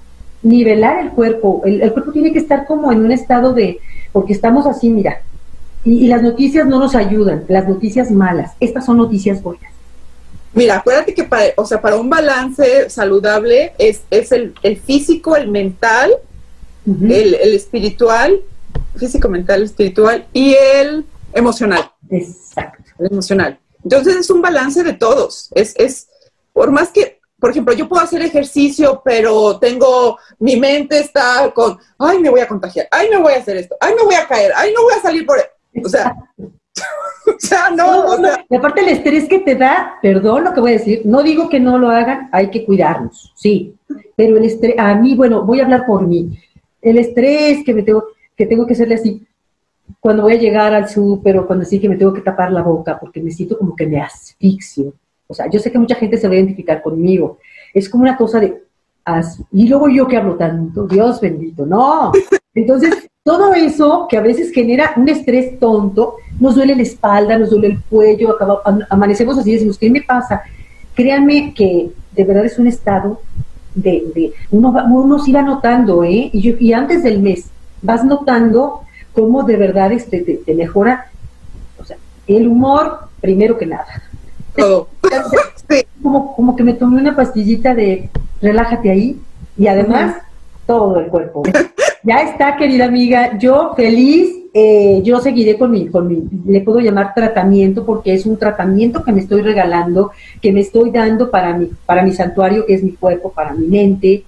nivelar 0.43 1.01
el 1.01 1.11
cuerpo. 1.11 1.63
El, 1.65 1.93
cuerpo 1.93 2.13
tiene 2.13 2.33
que 2.33 2.39
estar 2.39 2.67
como 2.67 2.91
en 2.91 3.05
un 3.05 3.13
estado 3.13 3.53
de, 3.53 3.79
porque 4.13 4.33
estamos 4.33 4.67
así, 4.67 4.89
mira, 4.89 5.21
y, 5.85 6.07
las 6.07 6.23
noticias 6.23 6.67
no 6.67 6.79
nos 6.79 6.95
ayudan, 6.95 7.45
las 7.49 7.69
noticias 7.69 8.11
malas, 8.11 8.53
estas 8.59 8.87
son 8.87 8.97
noticias 8.97 9.43
buenas. 9.43 9.71
Mira, 10.55 10.77
acuérdate 10.77 11.13
que 11.15 11.25
para, 11.25 11.47
o 11.57 11.67
sea, 11.67 11.81
para 11.81 11.97
un 11.97 12.09
balance 12.09 12.89
saludable 12.89 13.73
es, 13.77 14.03
es 14.11 14.33
el, 14.33 14.55
físico, 14.87 15.37
el 15.37 15.51
mental, 15.51 16.13
el, 16.87 17.35
espiritual, 17.55 18.41
físico, 18.97 19.29
mental, 19.29 19.63
espiritual 19.63 20.27
y 20.33 20.55
el 20.55 21.05
emocional. 21.35 21.91
Exacto. 22.09 22.85
El 23.01 23.07
emocional. 23.11 23.59
Entonces 23.85 24.17
es 24.17 24.31
un 24.31 24.43
balance 24.43 24.83
de 24.83 24.95
todos. 24.95 25.51
Es, 25.55 25.75
es, 25.77 26.09
por 26.53 26.71
más 26.71 26.91
que, 26.91 27.21
por 27.39 27.51
ejemplo, 27.51 27.75
yo 27.75 27.89
puedo 27.89 28.03
hacer 28.03 28.23
ejercicio, 28.23 29.03
pero 29.05 29.59
tengo, 29.59 30.19
mi 30.39 30.57
mente 30.57 30.99
está 30.99 31.53
con, 31.55 31.79
ay, 31.99 32.19
me 32.19 32.31
voy 32.31 32.41
a 32.41 32.49
contagiar, 32.49 32.89
ay, 32.91 33.11
me 33.11 33.19
voy 33.19 33.35
a 33.35 33.39
hacer 33.39 33.59
esto, 33.59 33.77
ay, 33.81 33.95
me 33.95 34.03
voy 34.03 34.15
a 34.15 34.27
caer, 34.27 34.53
ay, 34.57 34.73
no 34.75 34.83
voy 34.83 34.95
a 34.95 35.03
salir 35.03 35.27
por... 35.27 35.39
O 35.85 35.89
sea, 35.89 36.17
o 37.27 37.39
sea, 37.39 37.71
no. 37.71 38.17
Y 38.49 38.57
aparte 38.57 38.81
el 38.81 38.89
estrés 38.89 39.29
que 39.29 39.41
te 39.41 39.55
da, 39.55 39.99
perdón 40.01 40.45
lo 40.45 40.55
que 40.55 40.61
voy 40.61 40.71
a 40.71 40.79
decir, 40.79 41.03
no 41.05 41.23
digo 41.23 41.49
que 41.49 41.61
no 41.61 41.79
lo 41.79 41.91
hagan, 41.91 42.29
hay 42.33 42.51
que 42.51 42.65
cuidarnos, 42.65 43.33
sí, 43.37 43.75
pero 44.17 44.37
el 44.37 44.45
estrés, 44.45 44.77
a 44.79 44.95
mí, 44.95 45.15
bueno, 45.15 45.43
voy 45.43 45.61
a 45.61 45.65
hablar 45.65 45.85
por 45.87 46.07
mí, 46.07 46.39
el 46.81 46.99
estrés 46.99 47.65
que 47.65 47.75
me 47.75 47.83
tengo, 47.83 48.05
que 48.37 48.47
tengo 48.47 48.67
que 48.67 48.73
hacerle 48.73 48.95
así, 48.95 49.27
cuando 50.01 50.23
voy 50.23 50.35
a 50.35 50.39
llegar 50.39 50.75
al 50.75 50.89
súper 50.89 51.39
o 51.39 51.47
cuando 51.47 51.65
sí 51.65 51.81
que 51.81 51.89
me 51.89 51.97
tengo 51.97 52.13
que 52.13 52.21
tapar 52.21 52.53
la 52.53 52.63
boca 52.63 52.99
porque 52.99 53.23
me 53.23 53.31
siento 53.31 53.59
como 53.59 53.75
que 53.75 53.87
me 53.87 54.01
asfixio, 54.01 54.95
o 55.27 55.35
sea, 55.35 55.49
yo 55.51 55.59
sé 55.59 55.73
que 55.73 55.79
mucha 55.79 55.95
gente 55.95 56.19
se 56.19 56.29
va 56.29 56.35
a 56.35 56.37
identificar 56.37 56.83
conmigo. 56.83 57.39
Es 57.73 57.89
como 57.89 58.03
una 58.03 58.17
cosa 58.17 58.41
de, 58.41 58.63
y 59.53 59.69
luego 59.69 59.89
yo 59.89 60.07
que 60.07 60.17
hablo 60.17 60.37
tanto, 60.37 60.87
Dios 60.87 61.21
bendito, 61.21 61.67
no. 61.67 62.13
Entonces, 62.55 63.09
todo 63.23 63.55
eso 63.55 64.07
que 64.09 64.17
a 64.17 64.21
veces 64.21 64.53
genera 64.53 64.93
un 64.97 65.09
estrés 65.09 65.59
tonto, 65.59 66.17
nos 66.39 66.55
duele 66.55 66.77
la 66.77 66.83
espalda, 66.83 67.39
nos 67.39 67.51
duele 67.51 67.69
el 67.69 67.83
cuello, 67.83 68.37
amanecemos 68.91 69.39
así 69.39 69.51
y 69.51 69.55
decimos, 69.55 69.79
¿qué 69.79 69.91
me 69.91 70.03
pasa? 70.03 70.43
Créanme 70.95 71.53
que 71.55 71.91
de 72.13 72.25
verdad 72.25 72.45
es 72.45 72.59
un 72.59 72.67
estado 72.67 73.21
de, 73.75 74.33
uno, 74.51 74.69
uno 74.71 75.19
va 75.35 75.43
notando, 75.43 76.05
¿eh? 76.05 76.31
Y, 76.33 76.73
antes 76.73 77.03
del 77.03 77.21
mes 77.21 77.51
vas 77.83 78.05
notando 78.05 78.83
cómo 79.15 79.45
de 79.45 79.57
verdad 79.57 79.93
este, 79.93 80.21
te 80.21 80.55
mejora, 80.55 81.11
o 81.79 81.85
sea, 81.85 81.97
el 82.27 82.49
humor 82.49 83.09
primero 83.21 83.57
que 83.57 83.67
nada 83.67 83.87
todo. 84.55 84.89
como, 86.03 86.35
como 86.35 86.57
que 86.57 86.63
me 86.63 86.75
tomé 86.75 87.01
una 87.01 87.17
pastillita 87.17 87.75
de 87.75 88.11
relájate 88.41 88.91
ahí 88.91 89.21
y 89.57 89.67
además 89.67 90.17
todo 90.67 91.01
el 91.01 91.07
cuerpo. 91.07 91.43
Ya 92.03 92.23
está, 92.23 92.57
querida 92.57 92.85
amiga, 92.85 93.39
yo 93.39 93.73
feliz 93.75 94.31
eh, 94.57 95.01
yo 95.03 95.21
seguiré 95.21 95.59
con 95.59 95.73
mi, 95.73 95.89
con 95.89 96.07
mi, 96.07 96.23
le 96.47 96.61
puedo 96.61 96.79
llamar 96.79 97.13
tratamiento 97.13 97.85
porque 97.85 98.15
es 98.15 98.25
un 98.25 98.37
tratamiento 98.37 99.03
que 99.03 99.11
me 99.11 99.21
estoy 99.21 99.43
regalando, 99.43 100.13
que 100.41 100.53
me 100.53 100.61
estoy 100.61 100.93
dando 100.93 101.29
para 101.29 101.59
mi, 101.59 101.71
para 101.85 102.05
mi 102.05 102.13
santuario, 102.13 102.65
que 102.65 102.75
es 102.75 102.85
mi 102.85 102.93
cuerpo, 102.93 103.33
para 103.33 103.53
mi 103.53 103.67
mente 103.67 104.23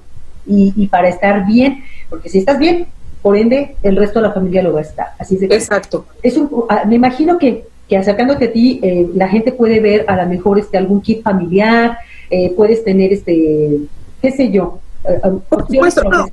y, 0.44 0.72
y 0.74 0.88
para 0.88 1.08
estar 1.08 1.46
bien, 1.46 1.84
porque 2.10 2.28
si 2.28 2.38
estás 2.38 2.58
bien, 2.58 2.88
por 3.26 3.36
ende, 3.36 3.74
el 3.82 3.96
resto 3.96 4.20
de 4.20 4.28
la 4.28 4.32
familia 4.32 4.62
lo 4.62 4.72
va 4.72 4.78
a 4.78 4.82
estar. 4.82 5.06
Así 5.18 5.36
de 5.36 5.46
Exacto. 5.46 6.06
Es 6.22 6.36
un, 6.36 6.48
ah, 6.68 6.84
me 6.86 6.94
imagino 6.94 7.38
que, 7.38 7.66
que 7.88 7.96
acercándote 7.96 8.44
a 8.44 8.52
ti, 8.52 8.78
eh, 8.84 9.08
la 9.16 9.26
gente 9.26 9.50
puede 9.50 9.80
ver 9.80 10.04
a 10.06 10.14
lo 10.14 10.28
mejor 10.28 10.60
este, 10.60 10.78
algún 10.78 11.00
kit 11.00 11.24
familiar, 11.24 11.98
eh, 12.30 12.52
puedes 12.56 12.84
tener, 12.84 13.12
este, 13.12 13.80
qué 14.22 14.30
sé 14.30 14.52
yo, 14.52 14.78
por 15.48 15.66
supuesto, 15.66 16.04
no. 16.04 16.26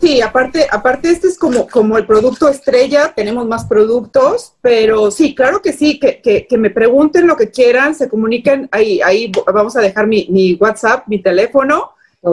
Sí, 0.00 0.20
aparte, 0.20 0.66
aparte 0.68 1.08
este 1.08 1.28
es 1.28 1.38
como, 1.38 1.68
como 1.68 1.96
el 1.96 2.04
producto 2.04 2.48
estrella, 2.48 3.12
tenemos 3.14 3.46
más 3.46 3.66
productos, 3.66 4.54
pero 4.60 5.12
sí, 5.12 5.36
claro 5.36 5.62
que 5.62 5.72
sí, 5.72 6.00
que, 6.00 6.20
que, 6.20 6.58
me 6.58 6.70
pregunten 6.70 7.28
lo 7.28 7.36
que 7.36 7.50
quieran, 7.52 7.94
se 7.94 8.08
comuniquen, 8.08 8.68
ahí, 8.72 9.00
ahí 9.02 9.30
vamos 9.54 9.76
a 9.76 9.80
dejar 9.80 10.08
mi, 10.08 10.26
mi 10.30 10.54
WhatsApp, 10.54 11.06
mi 11.06 11.22
teléfono, 11.22 11.90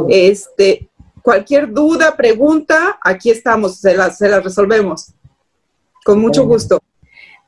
este, 0.10 0.88
cualquier 1.26 1.74
duda, 1.74 2.16
pregunta, 2.16 3.00
aquí 3.02 3.32
estamos, 3.32 3.80
se 3.80 3.98
las, 3.98 4.20
se 4.20 4.40
resolvemos. 4.40 5.12
Con 6.06 6.22
mucho 6.22 6.46
gusto. 6.46 6.80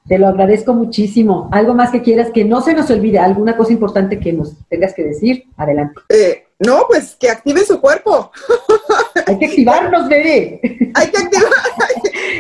Te 0.08 0.18
lo 0.18 0.28
agradezco 0.28 0.74
muchísimo. 0.74 1.48
¿Algo 1.52 1.76
más 1.76 1.92
que 1.92 2.02
quieras 2.02 2.32
que 2.34 2.44
no 2.44 2.62
se 2.62 2.74
nos 2.74 2.90
olvide? 2.90 3.20
¿Alguna 3.20 3.56
cosa 3.56 3.72
importante 3.72 4.20
que 4.20 4.34
nos 4.34 4.56
tengas 4.68 4.96
que 4.96 5.04
decir? 5.04 5.44
Adelante. 5.58 6.02
Eh, 6.10 6.48
no, 6.58 6.86
pues 6.88 7.16
que 7.20 7.30
active 7.30 7.64
su 7.66 7.80
cuerpo. 7.80 8.32
Hay 9.28 9.38
que 9.38 9.46
activarnos, 9.46 10.10
bebé. 10.10 10.60
Hay 10.96 11.08
que 11.10 11.18
activar. 11.18 11.52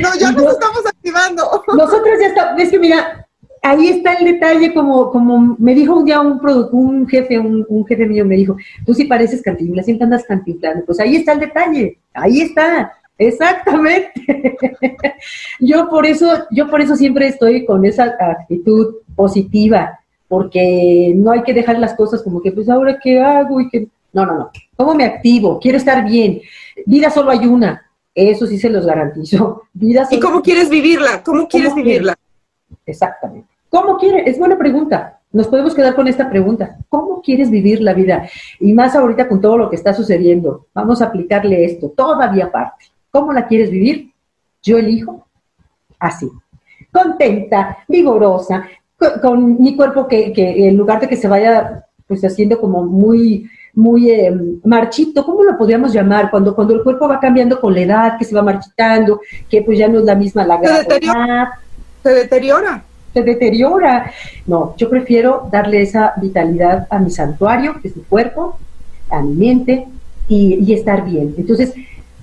No, 0.02 0.10
ya 0.20 0.32
nos 0.32 0.52
estamos 0.52 0.86
activando. 0.86 1.64
Nosotros 1.76 2.20
ya 2.20 2.28
estamos. 2.28 2.62
Es 2.62 2.70
que 2.70 2.78
mira, 2.78 3.27
ahí 3.70 3.88
está 3.88 4.14
el 4.14 4.26
detalle, 4.26 4.74
como, 4.74 5.12
como 5.12 5.56
me 5.60 5.76
dijo 5.76 5.96
un 5.96 6.06
día 6.06 6.22
un 6.22 6.40
un 6.72 7.08
jefe, 7.08 7.38
un, 7.40 7.86
jefe 7.86 8.06
mío 8.06 8.26
me 8.26 8.36
dijo, 8.36 8.58
tú 8.86 8.94
sí 8.94 9.06
pareces 9.06 9.42
cantinflas, 9.42 9.86
siempre 9.86 10.06
andas 10.06 10.24
cantinflando. 10.24 10.86
Pues 10.86 11.00
ahí 11.00 11.16
está 11.18 11.34
el 11.34 11.40
detalle, 11.40 11.98
ahí 12.14 12.42
está. 12.42 12.94
Exactamente. 13.18 14.12
yo 15.60 15.90
por 15.90 16.06
eso, 16.06 16.46
yo 16.52 16.70
por 16.70 16.82
eso 16.82 16.96
siempre 16.96 17.28
estoy 17.28 17.66
con 17.66 17.84
esa 17.86 18.16
actitud 18.20 18.98
positiva, 19.16 20.00
porque 20.28 21.14
no 21.16 21.32
hay 21.32 21.44
que 21.44 21.54
dejar 21.54 21.80
las 21.80 21.96
cosas 21.96 22.22
como 22.22 22.42
que, 22.42 22.52
pues 22.52 22.70
ahora 22.70 23.00
qué 23.02 23.20
hago 23.20 23.60
y 23.60 23.70
que 23.70 23.88
no, 24.14 24.26
no, 24.26 24.38
no. 24.38 24.52
¿Cómo 24.76 24.94
me 24.94 25.06
activo? 25.06 25.60
Quiero 25.60 25.78
estar 25.78 26.06
bien. 26.06 26.42
Vida 26.86 27.10
solo 27.10 27.32
hay 27.32 27.46
una. 27.46 27.84
Eso 28.14 28.48
sí 28.48 28.58
se 28.58 28.70
los 28.70 28.86
garantizo. 28.86 29.64
Vida 29.74 30.08
¿Y 30.10 30.20
cómo 30.20 30.42
quieres 30.42 30.70
vivirla? 30.70 31.22
¿Cómo 31.24 31.48
quieres 31.48 31.76
vivirla? 31.76 32.16
Exactamente. 32.86 33.57
¿Cómo 33.70 33.98
quieres? 33.98 34.28
Es 34.28 34.40
buena 34.40 34.58
pregunta. 34.58 35.20
Nos 35.32 35.48
podemos 35.48 35.76
quedar 35.76 35.96
con 35.96 36.08
esta 36.08 36.30
pregunta. 36.30 36.78
¿Cómo 36.90 37.22
quieres 37.22 37.52
vivir 37.52 37.82
la 37.82 37.94
vida? 37.94 38.28
Y 38.60 38.74
más 38.74 38.96
ahorita 38.96 39.28
con 39.28 39.42
todo 39.42 39.58
lo 39.58 39.70
que 39.70 39.76
está 39.76 39.94
sucediendo. 39.94 40.68
Vamos 40.74 41.02
a 41.02 41.06
aplicarle 41.06 41.66
esto, 41.66 41.90
todavía 41.96 42.46
aparte. 42.46 42.86
¿Cómo 43.12 43.34
la 43.34 43.48
quieres 43.48 43.70
vivir? 43.70 44.12
Yo 44.64 44.78
elijo 44.78 45.28
así. 46.00 46.30
Contenta, 46.92 47.80
vigorosa, 47.88 48.68
con, 49.22 49.62
mi 49.62 49.76
cuerpo 49.76 50.08
que, 50.08 50.32
que, 50.34 50.68
en 50.68 50.78
lugar 50.78 51.00
de 51.02 51.08
que 51.08 51.18
se 51.18 51.28
vaya 51.28 51.86
pues 52.08 52.24
haciendo 52.24 52.60
como 52.60 52.84
muy 52.84 53.50
muy 53.78 54.10
eh, 54.10 54.36
marchito, 54.64 55.24
¿cómo 55.24 55.44
lo 55.44 55.56
podríamos 55.56 55.94
llamar? 55.94 56.32
Cuando, 56.32 56.56
cuando 56.56 56.74
el 56.74 56.82
cuerpo 56.82 57.08
va 57.08 57.20
cambiando 57.20 57.62
con 57.62 57.76
la 57.76 57.82
edad, 57.82 58.18
que 58.18 58.26
se 58.26 58.34
va 58.34 58.42
marchitando, 58.42 59.22
que 59.48 59.62
pues 59.62 59.78
ya 59.78 59.88
no 59.88 60.00
es 60.00 60.06
la 60.06 60.16
misma 60.16 60.44
la 60.44 60.60
se 60.60 60.74
deteriora. 60.74 61.60
se 62.02 62.10
deteriora. 62.10 62.84
Se 63.18 63.24
deteriora. 63.24 64.12
No, 64.46 64.76
yo 64.78 64.92
prefiero 64.92 65.50
darle 65.52 65.82
esa 65.82 66.14
vitalidad 66.22 66.86
a 66.92 67.00
mi 67.00 67.10
santuario, 67.10 67.82
que 67.82 67.88
es 67.88 67.98
mi 67.98 68.04
cuerpo, 68.04 68.60
a 69.10 69.22
mi 69.24 69.34
mente, 69.34 69.88
y, 70.28 70.60
y 70.64 70.74
estar 70.74 71.04
bien. 71.04 71.34
Entonces, 71.36 71.74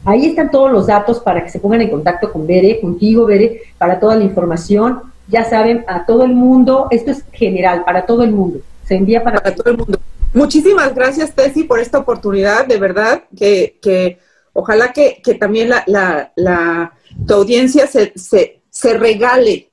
ahí 0.04 0.26
están 0.26 0.52
todos 0.52 0.70
los 0.70 0.87
datos 0.87 1.18
para 1.18 1.42
que 1.42 1.50
se 1.50 1.59
pongan 1.59 1.80
en 1.80 1.90
contacto 1.90 2.30
con 2.30 2.46
Bere, 2.46 2.80
contigo, 2.80 3.26
Bere, 3.26 3.62
para 3.76 3.98
toda 3.98 4.14
la 4.14 4.22
información. 4.22 5.00
Ya 5.26 5.42
saben, 5.42 5.85
a 5.88 6.07
todo 6.07 6.22
el 6.22 6.35
mundo, 6.35 6.87
esto 6.92 7.11
es 7.11 7.24
general, 7.33 7.83
para 7.85 8.07
todo 8.07 8.22
el 8.22 8.30
mundo. 8.30 8.61
Se 8.87 8.94
envía 8.94 9.24
para, 9.24 9.40
para 9.40 9.57
todo 9.57 9.72
el 9.72 9.78
mundo. 9.78 9.98
Muchísimas 10.33 10.94
gracias, 10.94 11.35
Tessy, 11.35 11.64
por 11.64 11.80
esta 11.80 11.98
oportunidad, 11.98 12.68
de 12.68 12.78
verdad, 12.78 13.24
que, 13.37 13.78
que 13.83 14.18
ojalá 14.52 14.92
que, 14.92 15.20
que 15.24 15.35
también 15.35 15.70
la, 15.70 15.83
la, 15.88 16.30
la, 16.37 16.92
tu 17.26 17.35
audiencia 17.35 17.88
se, 17.88 18.12
se, 18.14 18.61
se 18.70 18.94
regale 18.94 19.70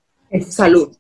salud. 0.50 0.96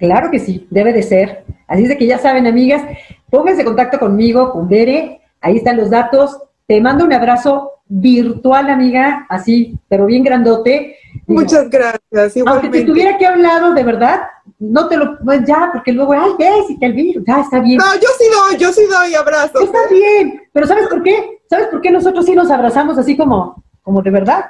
Claro 0.00 0.30
que 0.30 0.40
sí, 0.40 0.66
debe 0.70 0.92
de 0.92 1.02
ser. 1.02 1.44
Así 1.68 1.84
es 1.84 1.90
de 1.90 1.98
que 1.98 2.06
ya 2.06 2.18
saben, 2.18 2.46
amigas, 2.46 2.82
pónganse 3.30 3.60
en 3.60 3.66
contacto 3.66 3.98
conmigo, 4.00 4.50
con 4.50 4.68
Bere, 4.68 5.20
ahí 5.40 5.58
están 5.58 5.76
los 5.76 5.90
datos. 5.90 6.36
Te 6.66 6.80
mando 6.80 7.04
un 7.04 7.12
abrazo 7.12 7.70
virtual, 7.86 8.70
amiga, 8.70 9.26
así, 9.28 9.78
pero 9.88 10.06
bien 10.06 10.24
grandote. 10.24 10.96
Muchas 11.26 11.68
gracias. 11.68 12.36
Igualmente. 12.36 12.66
Aunque 12.66 12.80
te 12.80 12.84
tuviera 12.84 13.18
que 13.18 13.26
hablado 13.26 13.74
de 13.74 13.82
verdad, 13.82 14.22
no 14.58 14.88
te 14.88 14.96
lo, 14.96 15.18
pues 15.18 15.44
ya, 15.44 15.70
porque 15.72 15.92
luego, 15.92 16.12
ay, 16.12 16.30
ves, 16.38 16.70
y 16.70 16.78
te 16.78 16.86
olvido, 16.86 17.22
ya 17.26 17.40
está 17.40 17.60
bien. 17.60 17.78
No, 17.78 17.94
yo 17.94 18.08
sí 18.18 18.24
doy, 18.32 18.58
yo 18.58 18.72
sí 18.72 18.82
doy 18.86 19.14
abrazo. 19.14 19.60
Está 19.60 19.78
bien, 19.90 20.42
pero 20.52 20.66
¿sabes 20.66 20.88
por 20.88 21.02
qué? 21.02 21.40
¿Sabes 21.48 21.66
por 21.66 21.80
qué 21.80 21.90
nosotros 21.90 22.24
sí 22.24 22.34
nos 22.34 22.50
abrazamos 22.50 22.96
así 22.96 23.16
como, 23.16 23.62
como 23.82 24.00
de 24.02 24.10
verdad? 24.10 24.46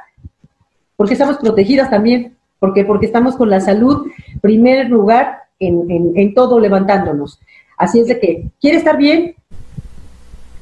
Porque 0.97 1.15
estamos 1.15 1.39
protegidas 1.39 1.91
también, 1.91 2.37
porque, 2.59 2.85
porque 2.85 3.07
estamos 3.07 3.37
con 3.37 3.51
la 3.51 3.61
salud, 3.61 4.07
primer 4.43 4.91
lugar, 4.91 5.40
en, 5.61 5.91
en, 5.91 6.13
en 6.17 6.35
todo 6.35 6.59
levantándonos. 6.59 7.39
Así 7.77 8.01
es 8.01 8.09
de 8.09 8.19
que, 8.19 8.47
¿quiere 8.61 8.79
estar 8.79 8.97
bien? 8.97 9.35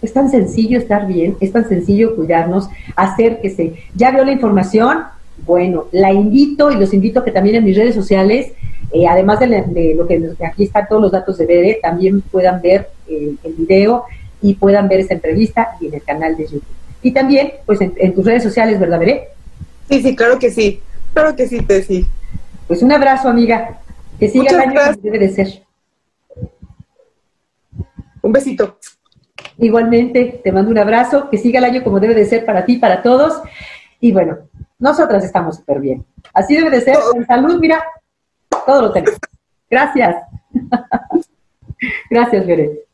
Es 0.01 0.13
tan 0.13 0.31
sencillo 0.31 0.79
estar 0.79 1.07
bien, 1.07 1.37
es 1.41 1.51
tan 1.51 1.69
sencillo 1.69 2.15
cuidarnos, 2.15 2.69
acérquese. 2.95 3.75
¿Ya 3.95 4.11
vio 4.11 4.25
la 4.25 4.33
información? 4.33 4.99
Bueno, 5.45 5.87
la 5.93 6.13
invito 6.13 6.71
y 6.71 6.77
los 6.77 6.95
invito 6.95 7.21
a 7.21 7.25
que 7.25 7.33
también 7.33 7.57
en 7.57 7.65
mis 7.65 7.77
redes 7.77 7.95
sociales, 7.95 8.53
eh, 8.93 9.07
además 9.09 9.41
de, 9.41 9.95
lo 9.97 10.07
que 10.07 10.47
aquí 10.47 10.65
están 10.65 10.87
todos 10.89 11.03
los 11.03 11.13
datos 11.13 11.39
de 11.39 11.47
Bere, 11.47 11.79
también 11.83 12.21
puedan 12.21 12.61
ver 12.63 12.89
eh, 13.09 13.35
el 13.43 13.53
video 13.55 14.05
y 14.41 14.55
puedan 14.55 14.89
ver 14.89 15.01
esta 15.01 15.15
entrevista 15.15 15.77
y 15.81 15.89
en 15.89 15.95
el 15.95 16.03
canal 16.03 16.37
de 16.37 16.45
YouTube. 16.45 16.63
Y 17.03 17.13
también, 17.13 17.53
pues 17.67 17.81
en, 17.81 18.15
tus 18.15 18.25
redes 18.25 18.43
sociales, 18.43 18.79
¿verdad, 18.79 18.99
Bere? 19.01 19.29
Sí, 19.89 20.03
sí, 20.03 20.15
claro 20.15 20.39
que 20.39 20.51
sí. 20.51 20.81
Claro 21.13 21.35
que 21.35 21.49
sí, 21.49 21.61
te 21.61 21.83
sí. 21.83 22.07
Pues 22.67 22.83
un 22.83 22.93
abrazo, 22.93 23.29
amiga. 23.29 23.81
Que 24.19 24.29
siga 24.29 24.51
el 24.51 24.61
año 24.61 24.81
como 24.81 25.03
debe 25.03 25.19
de 25.19 25.29
ser. 25.29 25.63
Un 28.23 28.33
besito. 28.33 28.79
Igualmente, 29.59 30.41
te 30.43 30.53
mando 30.53 30.71
un 30.71 30.79
abrazo, 30.79 31.29
que 31.31 31.39
siga 31.39 31.59
el 31.59 31.65
año 31.65 31.85
como 31.85 32.01
debe 32.01 32.15
de 32.15 32.25
ser 32.25 32.45
para 32.45 32.65
ti, 32.65 32.77
para 32.77 33.03
todos. 33.03 33.41
Y 34.01 34.13
bueno, 34.13 34.39
nosotras 34.79 35.25
estamos 35.25 35.57
súper 35.57 35.81
bien. 35.81 36.05
Así 36.33 36.57
debe 36.57 36.71
de 36.71 36.81
ser. 36.81 36.97
En 37.15 37.27
salud, 37.27 37.59
mira, 37.61 37.85
todo 38.67 38.83
lo 38.83 38.93
tenemos. 38.93 39.19
Gracias. 39.71 40.17
Gracias, 42.11 42.47
Veré. 42.47 42.88